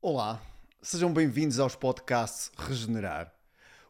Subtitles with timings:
[0.00, 0.40] Olá,
[0.80, 3.34] sejam bem-vindos aos podcasts Regenerar.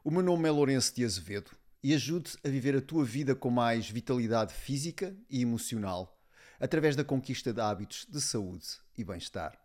[0.03, 1.51] O meu nome é Lourenço de Azevedo
[1.83, 6.19] e ajude-te a viver a tua vida com mais vitalidade física e emocional
[6.59, 8.67] através da conquista de hábitos de saúde
[8.97, 9.61] e bem-estar.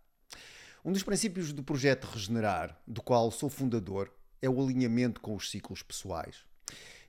[0.84, 5.50] Um dos princípios do projeto Regenerar, do qual sou fundador, é o alinhamento com os
[5.50, 6.44] ciclos pessoais.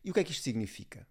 [0.04, 1.04] E o que é que isto significa?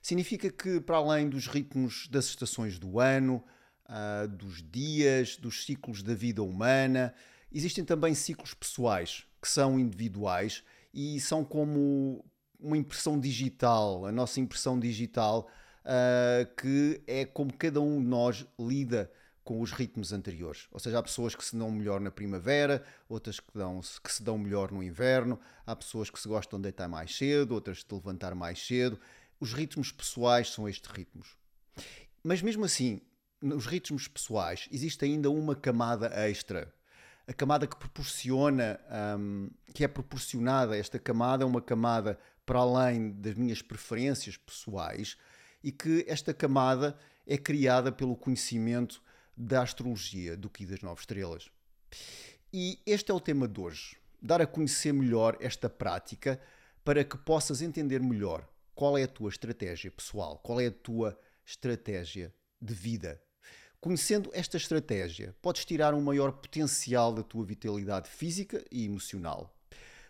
[0.00, 3.44] Significa que, para além dos ritmos das estações do ano,
[3.88, 7.12] uh, dos dias, dos ciclos da vida humana.
[7.54, 12.24] Existem também ciclos pessoais, que são individuais e são como
[12.58, 15.48] uma impressão digital, a nossa impressão digital,
[15.84, 19.08] uh, que é como cada um de nós lida
[19.44, 20.66] com os ritmos anteriores.
[20.72, 24.24] Ou seja, há pessoas que se dão melhor na primavera, outras que, dão, que se
[24.24, 27.94] dão melhor no inverno, há pessoas que se gostam de deitar mais cedo, outras de
[27.94, 28.98] levantar mais cedo.
[29.38, 31.36] Os ritmos pessoais são estes ritmos.
[32.20, 33.00] Mas mesmo assim,
[33.40, 36.73] nos ritmos pessoais existe ainda uma camada extra.
[37.26, 38.78] A camada que proporciona,
[39.18, 45.16] um, que é proporcionada, esta camada é uma camada para além das minhas preferências pessoais
[45.62, 49.02] e que esta camada é criada pelo conhecimento
[49.36, 51.50] da astrologia, do Ki das Nove Estrelas.
[52.52, 56.38] E este é o tema de hoje: dar a conhecer melhor esta prática
[56.84, 61.18] para que possas entender melhor qual é a tua estratégia pessoal, qual é a tua
[61.44, 63.20] estratégia de vida.
[63.84, 69.54] Conhecendo esta estratégia, podes tirar um maior potencial da tua vitalidade física e emocional.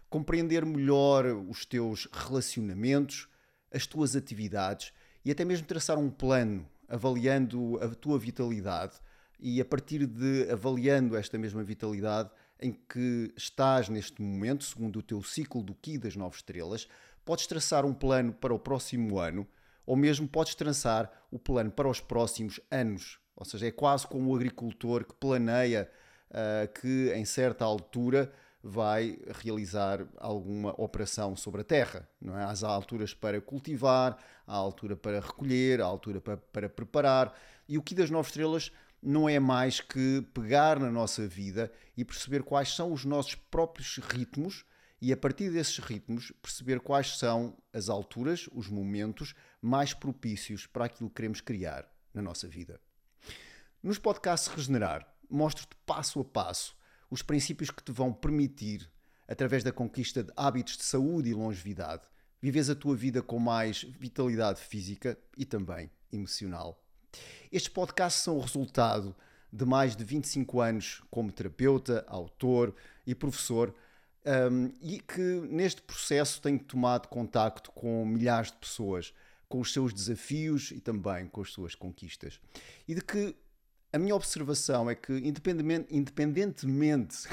[0.08, 3.26] Compreender melhor os teus relacionamentos,
[3.72, 4.92] as tuas atividades
[5.24, 8.94] e até mesmo traçar um plano avaliando a tua vitalidade
[9.40, 12.30] e a partir de avaliando esta mesma vitalidade
[12.60, 16.86] em que estás neste momento, segundo o teu ciclo do Ki das nove estrelas,
[17.24, 19.44] podes traçar um plano para o próximo ano
[19.84, 24.30] ou mesmo podes traçar o plano para os próximos anos ou seja, é quase como
[24.30, 25.90] o agricultor que planeia
[26.30, 28.32] uh, que em certa altura
[28.62, 32.08] vai realizar alguma operação sobre a terra.
[32.18, 32.44] Não é?
[32.44, 37.38] Há alturas para cultivar, há altura para recolher, há altura para, para preparar.
[37.68, 38.72] E o que das nove estrelas
[39.02, 43.98] não é mais que pegar na nossa vida e perceber quais são os nossos próprios
[43.98, 44.64] ritmos
[44.98, 50.86] e a partir desses ritmos perceber quais são as alturas, os momentos mais propícios para
[50.86, 52.80] aquilo que queremos criar na nossa vida.
[53.84, 56.74] Nos podcasts Regenerar, mostro-te passo a passo
[57.10, 58.90] os princípios que te vão permitir,
[59.28, 62.00] através da conquista de hábitos de saúde e longevidade,
[62.40, 66.82] vives a tua vida com mais vitalidade física e também emocional.
[67.52, 69.14] Estes podcasts são o resultado
[69.52, 72.74] de mais de 25 anos como terapeuta, autor
[73.06, 73.74] e professor,
[74.50, 75.20] um, e que
[75.50, 79.12] neste processo tenho tomado contacto com milhares de pessoas,
[79.46, 82.40] com os seus desafios e também com as suas conquistas.
[82.88, 83.36] E de que
[83.94, 87.28] a minha observação é que, independentemente, independentemente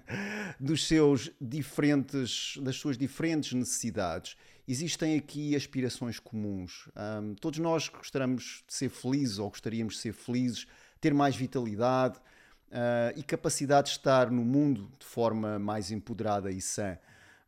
[0.58, 4.34] dos seus diferentes, das suas diferentes necessidades,
[4.66, 6.88] existem aqui aspirações comuns.
[6.96, 10.66] Um, todos nós gostaríamos de ser felizes ou gostaríamos de ser felizes,
[10.98, 16.62] ter mais vitalidade uh, e capacidade de estar no mundo de forma mais empoderada e
[16.62, 16.96] sã.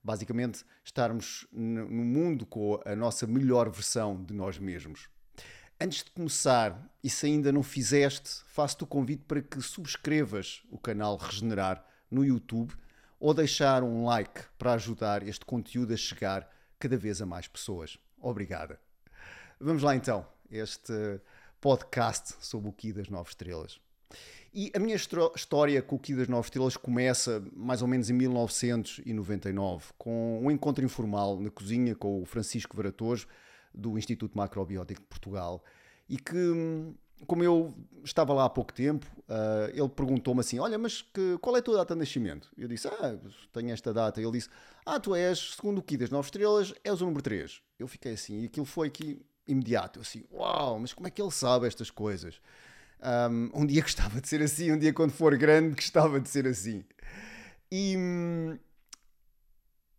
[0.05, 5.09] Basicamente, estarmos no mundo com a nossa melhor versão de nós mesmos.
[5.83, 10.77] Antes de começar, e se ainda não fizeste, faço-te o convite para que subscrevas o
[10.77, 12.75] canal Regenerar no YouTube
[13.19, 16.47] ou deixar um like para ajudar este conteúdo a chegar
[16.79, 17.99] cada vez a mais pessoas.
[18.21, 18.79] Obrigada.
[19.59, 20.93] Vamos lá então, este
[21.63, 23.81] podcast sobre o Ki das Nove Estrelas.
[24.53, 28.13] E a minha história com o Ki das Nove Estrelas começa mais ou menos em
[28.13, 33.27] 1999, com um encontro informal na cozinha com o Francisco Varatojo,
[33.75, 35.63] do Instituto Macrobiótico de Portugal
[36.09, 36.95] e que,
[37.27, 37.73] como eu
[38.03, 41.63] estava lá há pouco tempo, uh, ele perguntou-me assim: Olha, mas que, qual é a
[41.63, 42.51] tua data de nascimento?
[42.59, 43.17] Eu disse: Ah,
[43.53, 44.21] tenho esta data.
[44.21, 44.49] Ele disse:
[44.85, 47.63] Ah, tu és, segundo o Ki das Nove Estrelas, és o número 3.
[47.79, 50.01] Eu fiquei assim, e aquilo foi aqui imediato.
[50.01, 52.41] Eu assim: Uau, mas como é que ele sabe estas coisas?
[53.03, 56.47] Um, um dia gostava de ser assim, um dia quando for grande gostava de ser
[56.47, 56.85] assim.
[57.71, 57.97] E,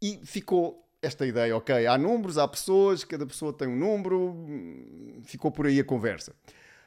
[0.01, 4.35] e ficou esta ideia, ok, há números, há pessoas, cada pessoa tem um número,
[5.23, 6.33] ficou por aí a conversa.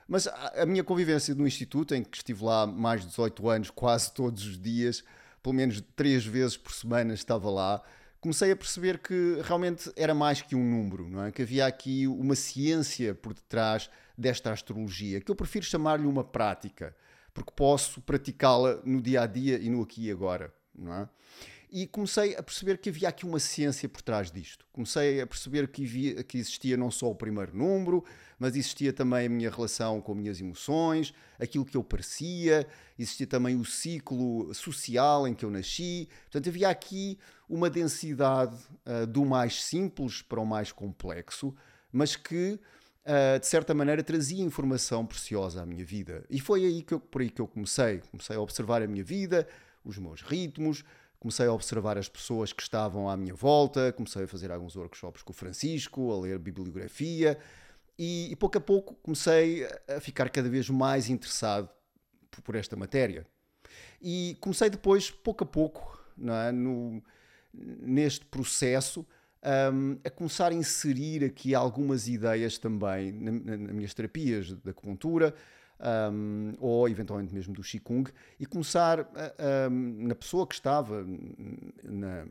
[0.06, 4.12] Mas a minha convivência no Instituto, em que estive lá mais de 18 anos, quase
[4.12, 5.02] todos os dias,
[5.42, 7.82] pelo menos três vezes por semana estava lá,
[8.20, 11.32] comecei a perceber que realmente era mais que um número, não é?
[11.32, 16.94] Que havia aqui uma ciência por detrás desta astrologia, que eu prefiro chamar-lhe uma prática,
[17.32, 20.52] porque posso praticá-la no dia a dia e no aqui e agora.
[20.74, 21.08] não é?
[21.76, 24.64] E comecei a perceber que havia aqui uma ciência por trás disto.
[24.72, 28.04] Comecei a perceber que, havia, que existia não só o primeiro número,
[28.38, 32.64] mas existia também a minha relação com as minhas emoções, aquilo que eu parecia,
[32.96, 36.08] existia também o ciclo social em que eu nasci.
[36.30, 37.18] Portanto, havia aqui
[37.48, 38.56] uma densidade
[38.86, 41.52] uh, do mais simples para o mais complexo,
[41.90, 42.56] mas que
[43.04, 46.24] uh, de certa maneira trazia informação preciosa à minha vida.
[46.30, 48.00] E foi aí que eu, por aí que eu comecei.
[48.12, 49.48] Comecei a observar a minha vida,
[49.84, 50.84] os meus ritmos,
[51.24, 55.22] comecei a observar as pessoas que estavam à minha volta, comecei a fazer alguns workshops
[55.22, 57.38] com o Francisco, a ler bibliografia
[57.98, 61.70] e, e pouco a pouco comecei a ficar cada vez mais interessado
[62.44, 63.26] por, esta matéria.
[64.02, 65.98] E comecei depois, pouco a pouco,
[66.46, 66.52] é?
[66.52, 67.02] no,
[67.54, 69.06] neste processo,
[69.72, 75.34] um, a começar a inserir aqui algumas ideias também nas na minhas terapias de acupuntura,
[75.80, 79.08] um, ou eventualmente mesmo do Qigong, e começar
[79.70, 81.04] na pessoa que estava
[81.82, 82.26] na,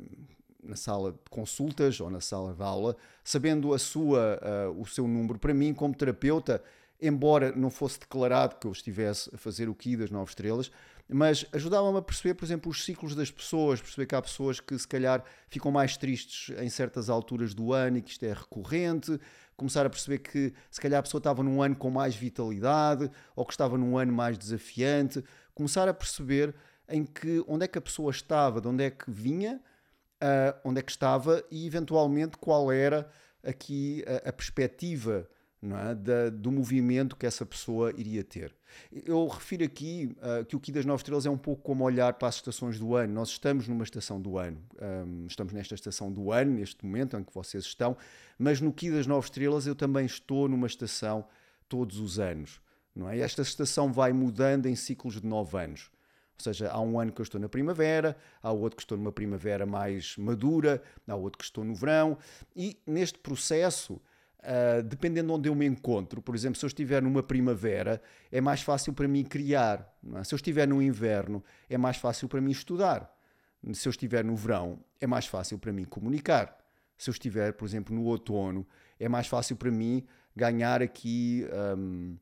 [0.63, 4.39] na, sala de consultas ou na sala de aula, sabendo a sua,
[4.71, 5.39] uh, o seu número.
[5.39, 6.63] Para mim, como terapeuta,
[7.01, 10.71] embora não fosse declarado que eu estivesse a fazer o Ki das nove estrelas,
[11.07, 14.77] mas ajudava-me a perceber, por exemplo, os ciclos das pessoas, perceber que há pessoas que
[14.77, 19.19] se calhar ficam mais tristes em certas alturas do ano e que isto é recorrente,
[19.55, 23.45] começar a perceber que se calhar a pessoa estava num ano com mais vitalidade ou
[23.45, 25.23] que estava num ano mais desafiante,
[25.53, 26.53] começar a perceber
[26.87, 29.61] em que onde é que a pessoa estava, de onde é que vinha,
[30.21, 33.09] uh, onde é que estava e eventualmente qual era
[33.43, 35.27] aqui a, a perspectiva
[35.71, 35.95] é?
[35.95, 38.53] da, do movimento que essa pessoa iria ter.
[38.91, 42.13] Eu refiro aqui uh, que o Ki das Nove Estrelas é um pouco como olhar
[42.13, 43.13] para as estações do ano.
[43.13, 44.61] Nós estamos numa estação do ano,
[45.07, 47.95] um, estamos nesta estação do ano, neste momento em que vocês estão,
[48.37, 51.25] mas no Ki das Nove Estrelas eu também estou numa estação
[51.69, 52.59] todos os anos.
[52.95, 53.19] Não é?
[53.19, 55.89] Esta estação vai mudando em ciclos de nove anos.
[56.37, 59.11] Ou seja, há um ano que eu estou na primavera, há outro que estou numa
[59.11, 62.17] primavera mais madura, há outro que estou no verão,
[62.55, 64.01] e neste processo
[64.43, 68.41] Uh, dependendo de onde eu me encontro, por exemplo, se eu estiver numa primavera, é
[68.41, 69.89] mais fácil para mim criar.
[70.15, 70.23] É?
[70.25, 73.09] Se eu estiver no inverno, é mais fácil para mim estudar.
[73.71, 76.57] Se eu estiver no verão, é mais fácil para mim comunicar.
[76.97, 78.67] Se eu estiver, por exemplo, no outono,
[78.99, 80.05] é mais fácil para mim
[80.35, 81.47] ganhar aqui
[81.77, 82.17] um,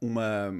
[0.00, 0.52] uma.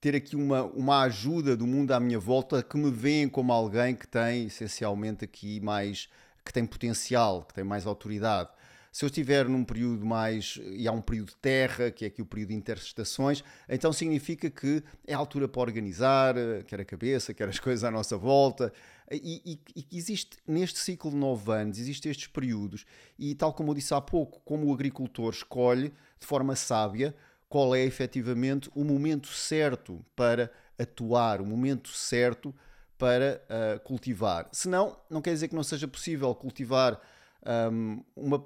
[0.00, 3.96] ter aqui uma, uma ajuda do mundo à minha volta que me veem como alguém
[3.96, 6.08] que tem essencialmente aqui mais.
[6.44, 8.50] que tem potencial, que tem mais autoridade.
[8.94, 10.56] Se eu estiver num período mais.
[10.70, 14.48] e há um período de terra, que é aqui o período de interestações, então significa
[14.48, 18.72] que é a altura para organizar, quer a cabeça, quer as coisas à nossa volta.
[19.10, 22.86] E, e, e existe neste ciclo de nove anos, existem estes períodos,
[23.18, 27.16] e tal como eu disse há pouco, como o agricultor escolhe de forma sábia
[27.48, 32.54] qual é efetivamente o momento certo para atuar, o momento certo
[32.96, 34.48] para uh, cultivar.
[34.52, 37.00] Senão, não quer dizer que não seja possível cultivar
[37.44, 38.44] um, uma,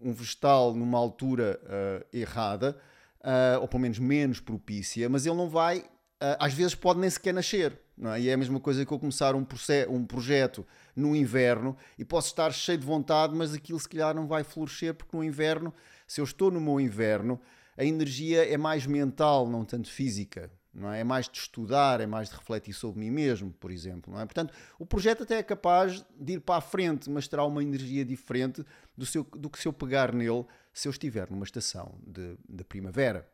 [0.00, 2.76] um vegetal numa altura uh, errada,
[3.20, 7.10] uh, ou pelo menos menos propícia, mas ele não vai, uh, às vezes pode nem
[7.10, 7.78] sequer nascer.
[8.14, 8.20] É?
[8.20, 9.46] E é a mesma coisa que eu começar um,
[9.90, 10.66] um projeto
[10.96, 14.94] no inverno e posso estar cheio de vontade, mas aquilo se calhar não vai florescer,
[14.94, 15.72] porque no inverno,
[16.06, 17.38] se eu estou no meu inverno,
[17.76, 21.00] a energia é mais mental, não tanto física não é?
[21.00, 24.12] é mais de estudar, é mais de refletir sobre mim mesmo, por exemplo.
[24.12, 24.24] Não é?
[24.24, 28.04] Portanto, o projeto até é capaz de ir para a frente, mas terá uma energia
[28.04, 28.64] diferente
[28.96, 32.64] do, seu, do que se eu pegar nele se eu estiver numa estação de, de
[32.64, 33.28] primavera.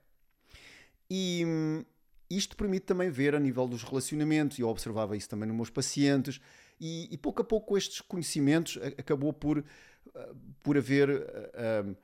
[1.10, 1.84] E hum,
[2.28, 5.70] isto permite também ver a nível dos relacionamentos, e eu observava isso também nos meus
[5.70, 6.40] pacientes,
[6.80, 9.64] e, e pouco a pouco estes conhecimentos acabou por,
[10.14, 11.08] ah, por haver.
[11.10, 11.96] Uh, uh,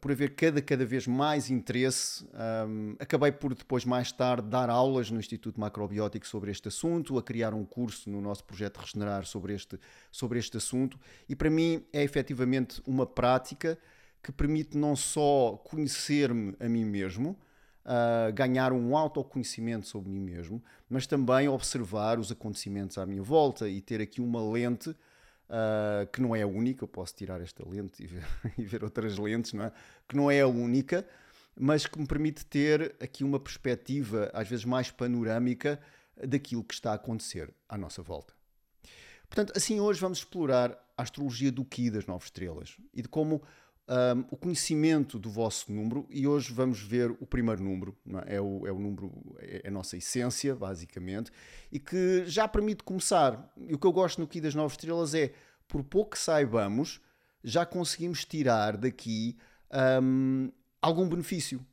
[0.00, 2.24] por haver cada, cada vez mais interesse,
[2.66, 7.22] um, acabei por depois, mais tarde, dar aulas no Instituto Macrobiótico sobre este assunto, a
[7.22, 9.78] criar um curso no nosso projeto Regenerar sobre este,
[10.10, 13.78] sobre este assunto, e para mim é efetivamente uma prática
[14.22, 17.36] que permite não só conhecer-me a mim mesmo,
[17.84, 23.68] uh, ganhar um autoconhecimento sobre mim mesmo, mas também observar os acontecimentos à minha volta
[23.68, 24.94] e ter aqui uma lente
[25.48, 28.24] uh, que não é a única, eu posso tirar esta lente e ver,
[28.58, 29.72] e ver, outras lentes, não é?
[30.08, 31.06] que não é a única,
[31.58, 35.80] mas que me permite ter aqui uma perspectiva, às vezes mais panorâmica,
[36.26, 38.34] daquilo que está a acontecer à nossa volta.
[39.28, 43.42] Portanto, assim hoje vamos explorar a astrologia do Ki das nove estrelas e de como
[43.92, 47.94] um, o conhecimento do vosso número, e hoje vamos ver o primeiro número,
[48.26, 48.36] é?
[48.36, 51.30] É, o, é o número, é a nossa essência, basicamente,
[51.70, 53.52] e que já permite começar.
[53.68, 55.32] E o que eu gosto no Ki das Nove Estrelas é,
[55.68, 57.00] por pouco que saibamos,
[57.44, 59.36] já conseguimos tirar daqui
[60.02, 61.64] um, algum benefício.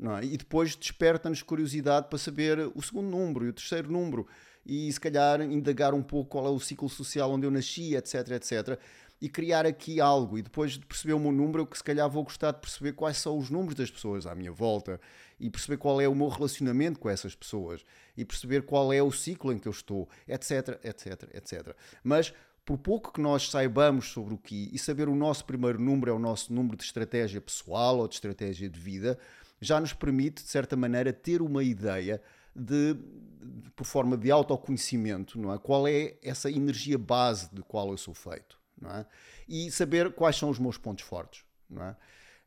[0.00, 0.24] É?
[0.24, 4.26] E depois desperta-nos curiosidade para saber o segundo número e o terceiro número.
[4.64, 8.32] e se calhar indagar um pouco qual é o ciclo social onde eu nasci, etc,
[8.32, 8.78] etc.
[9.20, 12.22] E criar aqui algo, e depois de perceber o meu número, que se calhar vou
[12.22, 15.00] gostar de perceber quais são os números das pessoas à minha volta,
[15.40, 17.84] e perceber qual é o meu relacionamento com essas pessoas,
[18.16, 21.76] e perceber qual é o ciclo em que eu estou, etc, etc, etc.
[22.02, 22.32] Mas
[22.68, 26.14] por pouco que nós saibamos sobre o que e saber o nosso primeiro número é
[26.14, 29.18] o nosso número de estratégia pessoal ou de estratégia de vida,
[29.58, 32.20] já nos permite, de certa maneira, ter uma ideia
[32.54, 35.58] de, de, por forma de autoconhecimento, não é?
[35.58, 39.06] Qual é essa energia base de qual eu sou feito, não é?
[39.48, 41.96] E saber quais são os meus pontos fortes, não é?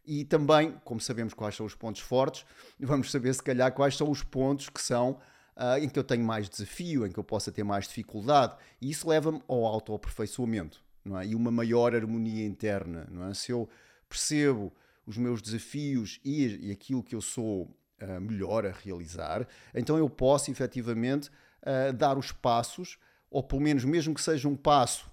[0.04, 2.46] E também, como sabemos quais são os pontos fortes,
[2.80, 5.20] vamos saber se calhar quais são os pontos que são
[5.56, 8.56] uh, em que eu tenho mais desafio, em que eu possa ter mais dificuldade.
[8.82, 11.28] E isso leva-me ao autoaperfeiçoamento, não é?
[11.28, 13.34] E uma maior harmonia interna, não é?
[13.34, 13.70] Se eu
[14.10, 14.74] percebo
[15.06, 17.64] os meus desafios e, e aquilo que eu sou
[18.02, 21.30] uh, melhor a realizar, então eu posso efetivamente
[21.62, 22.98] uh, dar os passos,
[23.30, 25.11] ou pelo menos, mesmo que seja um passo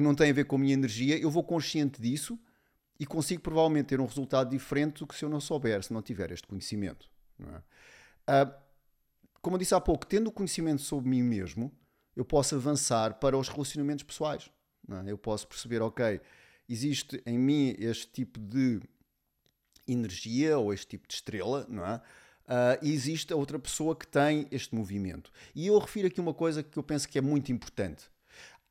[0.00, 2.38] que não tem a ver com a minha energia, eu vou consciente disso
[2.98, 6.00] e consigo provavelmente ter um resultado diferente do que se eu não souber, se não
[6.00, 7.08] tiver este conhecimento.
[8.26, 8.42] É?
[8.42, 8.54] Uh,
[9.42, 11.70] como eu disse há pouco, tendo o conhecimento sobre mim mesmo,
[12.16, 14.50] eu posso avançar para os relacionamentos pessoais.
[14.90, 15.10] É?
[15.10, 16.18] Eu posso perceber, ok,
[16.66, 18.80] existe em mim este tipo de
[19.86, 21.96] energia ou este tipo de estrela, não é?
[21.96, 25.30] Uh, e existe outra pessoa que tem este movimento.
[25.54, 28.10] E eu refiro aqui uma coisa que eu penso que é muito importante.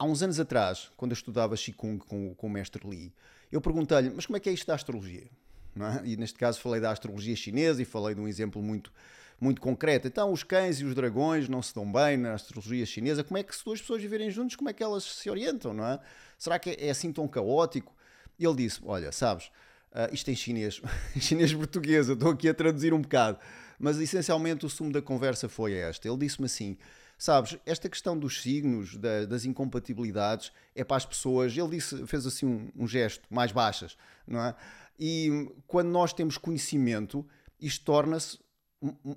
[0.02, 3.14] Há uns anos atrás, quando eu estudava Qigong com, com o mestre Li,
[3.52, 5.28] eu perguntei-lhe, mas como é que é isto da astrologia?
[5.76, 6.08] É?
[6.08, 8.94] E neste caso falei da astrologia chinesa e falei de um exemplo muito,
[9.42, 10.08] muito concreto.
[10.08, 13.26] Então, os cães e os dragões não se dão bem na astrologia chinesa.
[13.26, 15.86] Como é que se duas pessoas viverem juntos, como é que elas se orientam, não
[15.86, 16.00] é?
[16.38, 17.94] Será que é assim tão caótico?
[18.38, 19.48] E ele disse, olha, sabes,
[19.92, 20.82] uh, isto em chinês,
[21.20, 23.38] chinês português, estou aqui a traduzir um bocado,
[23.78, 26.08] mas essencialmente o sumo da conversa foi esta.
[26.08, 26.78] Ele disse-me assim,
[27.20, 31.56] Sabes, esta questão dos signos, da, das incompatibilidades, é para as pessoas.
[31.56, 34.56] Ele disse, fez assim um, um gesto, mais baixas, não é?
[34.98, 37.28] E quando nós temos conhecimento,
[37.60, 38.40] isto torna-se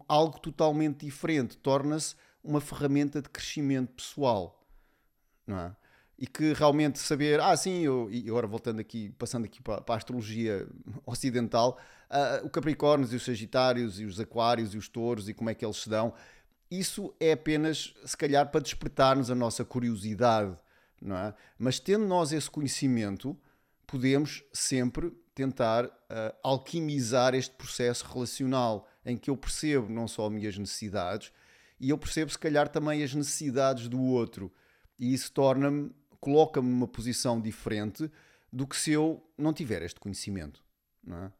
[0.09, 4.61] algo totalmente diferente, torna-se uma ferramenta de crescimento pessoal,
[5.47, 5.77] não é?
[6.19, 9.95] E que realmente saber, ah, sim, eu, e agora voltando aqui, passando aqui para, para
[9.95, 10.67] a astrologia
[11.07, 11.79] ocidental,
[12.11, 15.55] uh, o Capricórnios e os Sagitários e os Aquários e os Touros e como é
[15.55, 16.13] que eles se dão,
[16.79, 20.57] isso é apenas, se calhar, para despertar-nos a nossa curiosidade,
[21.00, 21.35] não é?
[21.59, 23.37] Mas tendo nós esse conhecimento,
[23.87, 25.91] podemos sempre tentar uh,
[26.43, 31.33] alquimizar este processo relacional em que eu percebo não só as minhas necessidades,
[31.79, 34.52] e eu percebo, se calhar, também as necessidades do outro.
[34.99, 38.11] E isso torna-me, coloca-me numa posição diferente
[38.52, 40.62] do que se eu não tiver este conhecimento,
[41.02, 41.33] não é?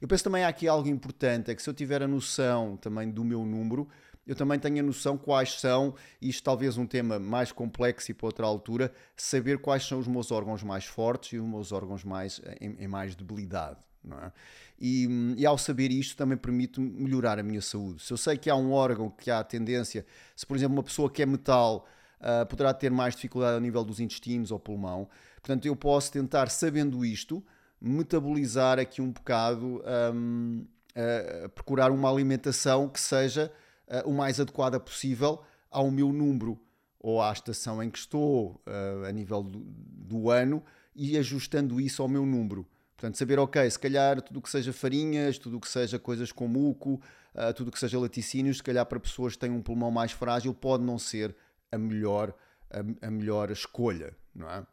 [0.00, 3.10] Eu penso também há aqui algo importante, é que se eu tiver a noção também
[3.10, 3.88] do meu número,
[4.26, 8.26] eu também tenho a noção quais são, isto talvez um tema mais complexo e para
[8.26, 12.40] outra altura, saber quais são os meus órgãos mais fortes e os meus órgãos mais,
[12.60, 13.78] em, em mais debilidade.
[14.24, 14.32] É?
[14.78, 18.02] E, e, ao saber isto também permite melhorar a minha saúde.
[18.02, 21.10] Se eu sei que há um órgão que há tendência, se por exemplo uma pessoa
[21.10, 21.86] que é metal
[22.20, 26.50] uh, poderá ter mais dificuldade a nível dos intestinos ou pulmão, portanto eu posso tentar,
[26.50, 27.42] sabendo isto,
[27.80, 29.82] metabolizar aqui um bocado,
[30.14, 30.64] um,
[30.94, 33.50] uh, procurar uma alimentação que seja
[33.88, 36.58] uh, o mais adequada possível ao meu número
[36.98, 40.64] ou à estação em que estou, uh, a nível do, do, ano,
[40.94, 42.66] e ajustando isso ao meu número.
[42.96, 46.32] Portanto, saber, ok, se calhar tudo o que seja farinhas, tudo o que seja coisas
[46.32, 47.00] com muco,
[47.34, 50.12] uh, tudo o que seja laticínios, se calhar para pessoas que têm um pulmão mais
[50.12, 51.36] frágil, pode não ser
[51.70, 52.34] a melhor,
[52.70, 54.66] a, a melhor escolha, não é?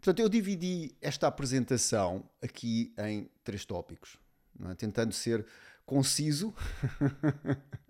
[0.00, 4.16] Portanto, eu dividi esta apresentação aqui em três tópicos,
[4.70, 4.74] é?
[4.74, 5.44] tentando ser
[5.84, 6.54] conciso,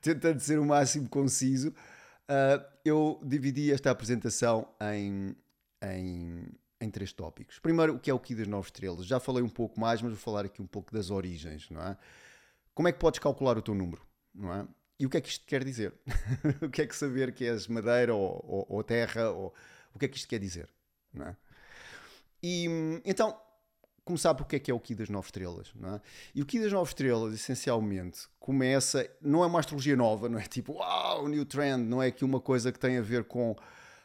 [0.00, 5.36] tentando ser o máximo conciso, uh, eu dividi esta apresentação em,
[5.82, 6.46] em,
[6.80, 7.58] em, três tópicos.
[7.58, 9.06] Primeiro, o que é o Ki das Nove Estrelas?
[9.06, 11.96] Já falei um pouco mais, mas vou falar aqui um pouco das origens, não é?
[12.74, 14.02] Como é que podes calcular o teu número,
[14.34, 14.66] não é?
[14.98, 15.92] E o que é que isto quer dizer?
[16.62, 19.30] o que é que saber que és madeira ou, ou, ou terra?
[19.30, 19.52] Ou,
[19.94, 20.68] o que é que isto quer dizer?
[21.12, 21.36] Não é?
[22.42, 22.66] E
[23.04, 23.38] então,
[24.04, 26.00] começar por que é que é o Ki das Nove Estrelas, não é?
[26.34, 30.42] E o Ki das Nove Estrelas, essencialmente, começa, não é uma astrologia nova, não é
[30.42, 33.56] tipo, uau, new trend, não é aqui uma coisa que tem a ver com,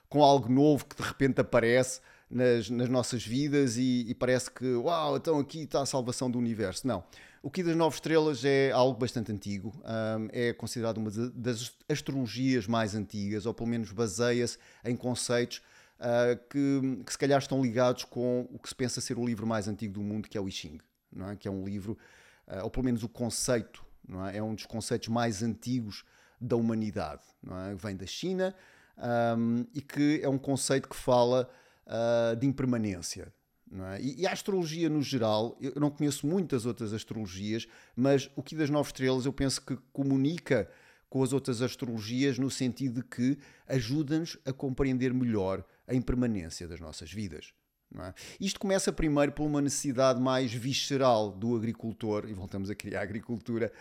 [0.09, 4.65] com algo novo que de repente aparece nas, nas nossas vidas e, e, parece que,
[4.75, 6.85] uau, então aqui está a salvação do universo.
[6.85, 7.03] Não.
[7.41, 12.67] O Ki das Nove Estrelas é algo bastante antigo, um, é considerado uma das astrologias
[12.67, 15.61] mais antigas, ou pelo menos baseia-se em conceitos
[15.99, 19.45] uh, que, que, se calhar estão ligados com o que se pensa ser o livro
[19.45, 20.79] mais antigo do mundo, que é o I Ching,
[21.31, 21.35] é?
[21.35, 21.97] que é um livro,
[22.47, 23.85] uh, ou pelo menos o conceito,
[24.29, 24.37] é?
[24.37, 26.03] é um dos conceitos mais antigos
[26.39, 27.23] da humanidade,
[27.69, 27.75] é?
[27.75, 28.55] vem da China
[29.37, 31.49] um, e que é um conceito que fala
[31.85, 33.33] uh, de impermanência.
[33.93, 34.01] É?
[34.01, 38.55] E, e, a astrologia no geral, eu não conheço muitas outras astrologias, mas o que
[38.55, 40.69] das nove estrelas eu penso que comunica
[41.09, 43.37] com as outras astrologias no sentido de que
[43.67, 47.53] ajuda-nos a compreender melhor a impermanência das nossas vidas.
[47.95, 48.13] É?
[48.39, 53.03] Isto começa primeiro por uma necessidade mais visceral do agricultor, e voltamos a criar a
[53.03, 53.71] agricultura,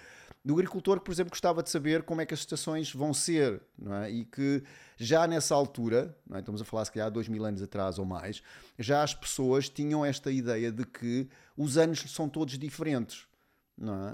[0.44, 3.60] do agricultor que, por exemplo, gostava de saber como é que as estações vão ser,
[4.04, 4.10] é?
[4.10, 4.62] e que
[4.96, 6.38] já nessa altura, é?
[6.38, 8.42] estamos a falar se calhar dois mil anos atrás ou mais,
[8.78, 13.26] já as pessoas tinham esta ideia de que os anos são todos diferentes.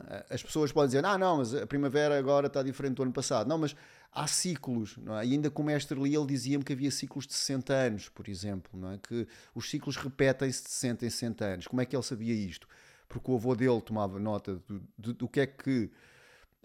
[0.08, 0.34] É?
[0.34, 3.48] As pessoas podem dizer, ah, não, mas a primavera agora está diferente do ano passado.
[3.48, 3.76] Não, mas
[4.12, 5.26] há ciclos, é?
[5.26, 8.28] E ainda com o mestre Lee, ele dizia-me que havia ciclos de 60 anos, por
[8.28, 8.98] exemplo, é?
[8.98, 11.66] Que os ciclos repetem-se de 60 em 60 anos.
[11.66, 12.66] Como é que ele sabia isto?
[13.08, 15.90] Porque o avô dele tomava nota do, do, do que é que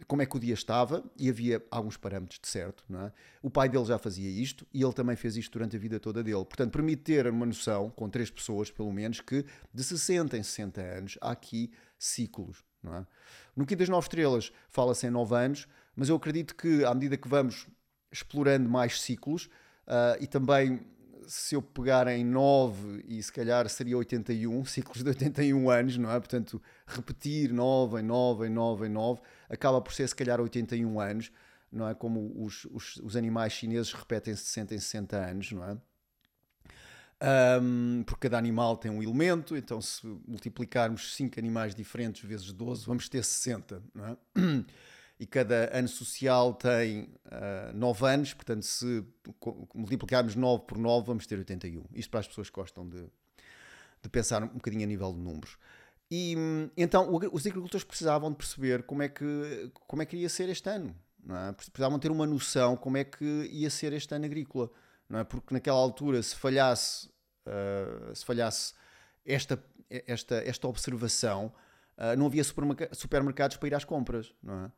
[0.05, 3.11] como é que o dia estava e havia alguns parâmetros de certo, é?
[3.41, 6.23] O pai dele já fazia isto e ele também fez isto durante a vida toda
[6.23, 6.45] dele.
[6.45, 10.81] Portanto, permite ter uma noção, com três pessoas pelo menos, que de 60 em 60
[10.81, 12.63] anos há aqui ciclos,
[12.95, 13.05] é?
[13.55, 17.17] No Quinto das Nove Estrelas fala-se em 9 anos, mas eu acredito que à medida
[17.17, 17.67] que vamos
[18.11, 19.45] explorando mais ciclos
[19.87, 20.85] uh, e também
[21.27, 26.11] se eu pegar em 9 e se calhar seria 81, ciclos de 81 anos, não
[26.11, 26.19] é?
[26.19, 30.99] Portanto, repetir 9 em 9 em 9 em 9 acaba por ser se calhar 81
[30.99, 31.31] anos,
[31.71, 31.93] não é?
[31.93, 35.77] Como os, os, os animais chineses repetem 60 em 60 anos, não é?
[37.19, 42.85] Um, porque cada animal tem um elemento, então se multiplicarmos 5 animais diferentes vezes 12,
[42.85, 44.17] vamos ter 60, não é?
[45.19, 49.03] e cada ano social tem uh, ah, 9 anos, portanto, se
[49.73, 51.85] multiplicarmos 9 por 9, vamos ter 81.
[51.93, 53.03] Isto para as pessoas que gostam de,
[54.01, 55.57] de pensar um bocadinho a nível de números.
[56.09, 56.35] E
[56.77, 60.69] então os agricultores precisavam de perceber como é que, como é que ia ser este
[60.69, 60.95] ano.
[61.29, 61.51] É?
[61.51, 64.69] Precisavam ter uma noção como é que ia ser este ano agrícola.
[65.09, 65.23] Não é?
[65.23, 67.07] Porque naquela altura, se falhasse,
[67.45, 68.73] uh, se falhasse
[69.25, 71.53] esta, esta, esta observação,
[71.97, 74.33] uh, não havia supermercados para ir às compras.
[74.41, 74.71] Não é?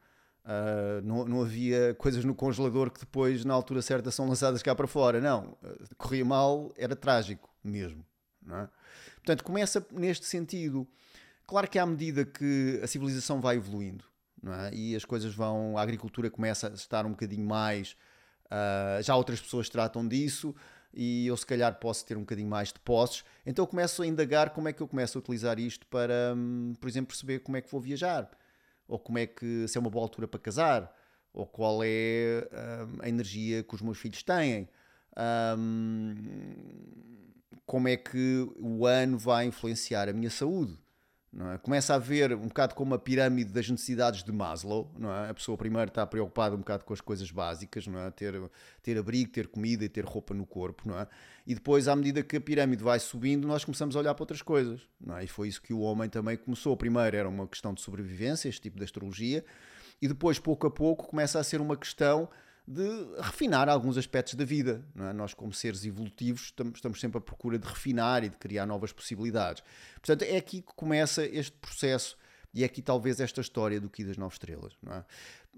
[0.50, 4.74] Uh, não, não, havia coisas no congelador que depois, na altura certa, são lançadas cá
[4.74, 5.20] para fora.
[5.20, 5.58] Não,
[5.98, 8.06] corria mal, era trágico mesmo.
[8.48, 8.68] É?
[9.16, 10.88] Portanto, começa neste sentido.
[11.46, 14.06] Claro que à medida que a civilização vai evoluindo
[14.46, 14.74] é?
[14.74, 17.96] e as coisas vão, a agricultura começa a estar um bocadinho mais.
[18.52, 20.56] Uh, já outras pessoas tratam disso
[20.94, 23.24] e eu, se calhar, posso ter um bocadinho mais de posses.
[23.46, 26.74] Então, eu começo a indagar como é que eu começo a utilizar isto para, um,
[26.80, 28.30] por exemplo, perceber como é que vou viajar
[28.90, 30.94] ou como é que se é uma boa altura para casar,
[31.32, 34.68] ou qual é um, a energia que os meus filhos têm,
[35.58, 36.16] um,
[37.66, 40.76] como é que o ano vai influenciar a minha saúde.
[41.54, 41.58] É?
[41.60, 45.30] Começa a haver um bocado como a pirâmide das necessidades de Maslow, não é?
[45.30, 48.10] A pessoa primeiro está preocupada um bocado com as coisas básicas, não é?
[48.10, 48.34] Ter,
[48.82, 51.08] ter abrigo, ter comida e ter roupa no corpo, não é?
[51.46, 54.42] E depois, à medida que a pirâmide vai subindo, nós começamos a olhar para outras
[54.42, 55.24] coisas, não é?
[55.24, 56.76] E foi isso que o homem também começou.
[56.76, 59.46] Primeiro era uma questão de sobrevivência, este tipo de astrologia,
[60.02, 62.28] e depois, pouco a pouco, começa a ser uma questão
[62.70, 64.86] de refinar alguns aspectos da vida.
[64.96, 65.12] É?
[65.12, 69.64] Nós, como seres evolutivos, estamos sempre à procura de refinar e de criar novas possibilidades.
[69.96, 72.16] Portanto, é aqui que começa este processo
[72.54, 74.78] e é aqui talvez esta história do que das nove estrelas.
[74.88, 75.04] É?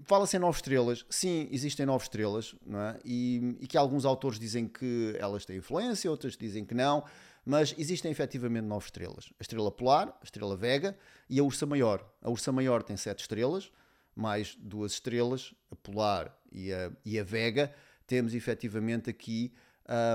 [0.05, 2.99] Fala-se em nove estrelas, sim, existem nove estrelas, é?
[3.03, 7.03] e, e, que alguns autores dizem que elas têm influência, outros dizem que não,
[7.45, 9.33] mas existem efetivamente nove estrelas.
[9.37, 10.97] A estrela polar, a estrela vega
[11.29, 12.09] e a ursa maior.
[12.21, 13.69] A ursa maior tem sete estrelas,
[14.15, 17.73] mais duas estrelas, a polar e a, e a vega,
[18.05, 19.53] temos efetivamente aqui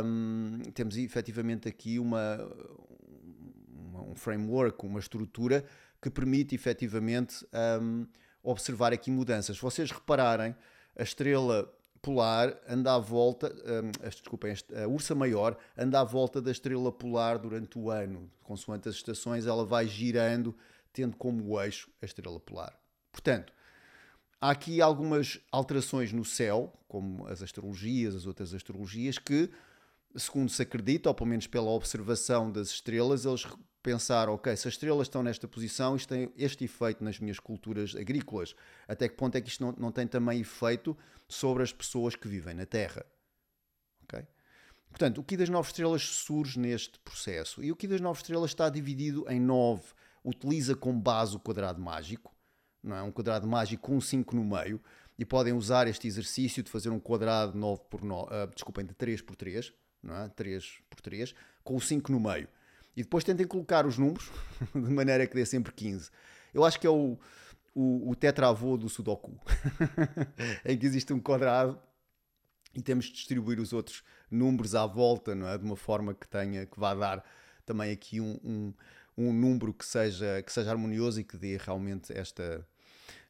[0.04, 2.38] um, temos efetivamente aqui uma,
[3.68, 5.64] uma, um framework, uma estrutura
[6.00, 7.46] que permite efetivamente
[7.80, 8.06] um,
[8.42, 9.56] observar aqui mudanças.
[9.56, 10.54] Se vocês repararem,
[10.96, 16.50] a estrela polar anda à volta, um, desculpem, a ursa maior anda à volta da
[16.50, 18.30] estrela polar durante o ano.
[18.42, 20.56] Consoante as estações, ela vai girando,
[20.92, 22.78] tendo como eixo a estrela polar.
[23.10, 23.52] Portanto,
[24.40, 29.50] Há aqui algumas alterações no céu, como as astrologias, as outras astrologias, que,
[30.14, 33.46] segundo se acredita, ou pelo menos pela observação das estrelas, eles
[33.82, 37.96] pensaram, ok, se as estrelas estão nesta posição, isto tem este efeito nas minhas culturas
[37.96, 38.54] agrícolas.
[38.86, 40.96] Até que ponto é que isto não, não tem também efeito
[41.26, 43.06] sobre as pessoas que vivem na Terra?
[44.02, 44.22] Ok?
[44.90, 47.62] Portanto, o Ki das Nove Estrelas surge neste processo.
[47.62, 49.84] E o Ki das Nove Estrelas está dividido em nove.
[50.22, 52.35] Utiliza como base o quadrado mágico
[52.86, 53.02] não é?
[53.02, 54.80] um quadrado mágico com um 5 no meio,
[55.18, 58.94] e podem usar este exercício de fazer um quadrado 9 por 9, uh, desculpem, de
[58.94, 59.72] 3 por 3,
[60.02, 60.28] não é?
[60.28, 62.48] 3 por 3, com o 5 no meio.
[62.96, 64.30] E depois tentem colocar os números
[64.74, 66.10] de maneira que dê sempre 15.
[66.54, 67.18] Eu acho que é o,
[67.74, 69.38] o, o tetravô do Sudoku,
[70.64, 71.78] em que existe um quadrado
[72.74, 75.56] e temos de distribuir os outros números à volta, não é?
[75.56, 77.24] De uma forma que tenha, que vá dar
[77.64, 78.74] também aqui um, um,
[79.16, 82.66] um número que seja, que seja harmonioso e que dê realmente esta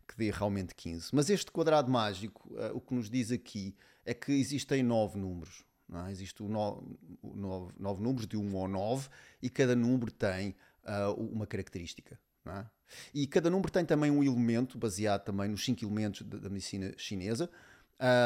[0.07, 1.11] que dê realmente 15.
[1.13, 5.65] Mas este quadrado mágico, uh, o que nos diz aqui é que existem nove números.
[5.89, 6.13] Não é?
[6.41, 9.09] Nove, nove, números de 1 ao 9
[9.43, 12.19] e cada número tem uh, uma característica.
[12.47, 12.65] É?
[13.13, 17.51] E cada número tem também um elemento, baseado também nos cinco elementos da, medicina chinesa,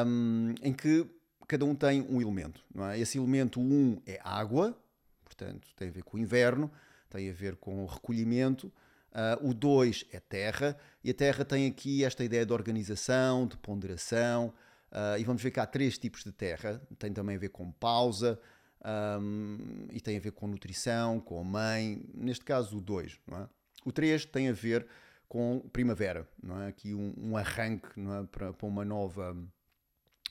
[0.07, 1.07] um, em que
[1.49, 2.63] cada um tem um elemento.
[2.91, 2.99] É?
[2.99, 4.79] Esse elemento 1 um é água,
[5.25, 6.71] portanto tem a ver com o inverno,
[7.09, 8.73] tem a ver com o recolhimento.
[9.13, 13.57] Uh, o 2 é terra, e a terra tem aqui esta ideia de organização, de
[13.57, 14.55] ponderação,
[14.93, 16.81] uh, e vamos ver que há três tipos de terra.
[16.99, 18.39] Tem também a ver com pausa,
[18.83, 23.49] um, e tem a ver com nutrição, com mãe, neste caso o 2, não é?
[23.85, 24.87] O 3 tem a ver
[25.29, 26.69] com primavera, não é?
[26.69, 28.27] Aqui um, um arranque é?
[28.31, 29.37] para, para, uma nova,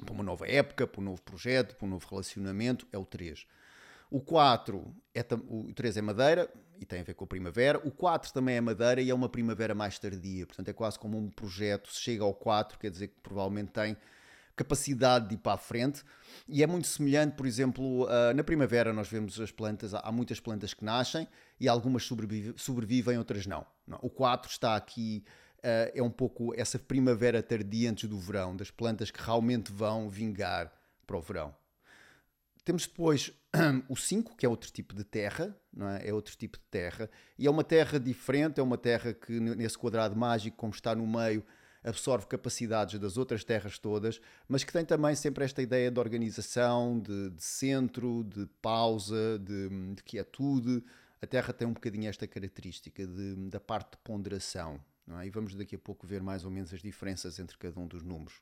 [0.04, 3.46] para uma nova época, para um novo projeto, para um novo relacionamento, é o 3.
[4.12, 7.80] O 4 é, o 3 é madeira e tem a ver com a primavera.
[7.86, 11.18] O 4 também é madeira e é uma primavera mais tardia, portanto é quase como
[11.18, 11.92] um projeto.
[11.92, 13.98] Se chega ao 4, quer dizer que provavelmente tem
[14.56, 16.04] capacidade de ir para a frente.
[16.48, 20.40] E é muito semelhante, por exemplo, uh, na primavera nós vemos as plantas, há muitas
[20.40, 21.28] plantas que nascem
[21.60, 23.66] e algumas sobrevivem, sobrevivem outras não.
[24.02, 25.24] O 4 está aqui,
[25.60, 30.10] uh, é um pouco essa primavera tardia antes do verão, das plantas que realmente vão
[30.10, 30.74] vingar
[31.08, 31.56] para o verão.
[32.70, 33.34] Temos depois
[33.90, 36.10] o 5, que é outro tipo de terra, não é?
[36.10, 39.76] é outro tipo de terra, e é uma terra diferente, é uma terra que nesse
[39.76, 41.44] quadrado mágico, como está no meio,
[41.84, 47.00] absorve capacidades das outras terras todas, mas que tem também sempre esta ideia de organização,
[47.00, 50.84] de, de centro, de pausa, de, de, quietude.
[51.20, 54.80] A Terra tem um bocadinho esta característica de, da parte de ponderação.
[55.20, 55.26] É?
[55.26, 58.04] E vamos daqui a pouco ver mais ou menos as diferenças entre cada um dos
[58.04, 58.40] números.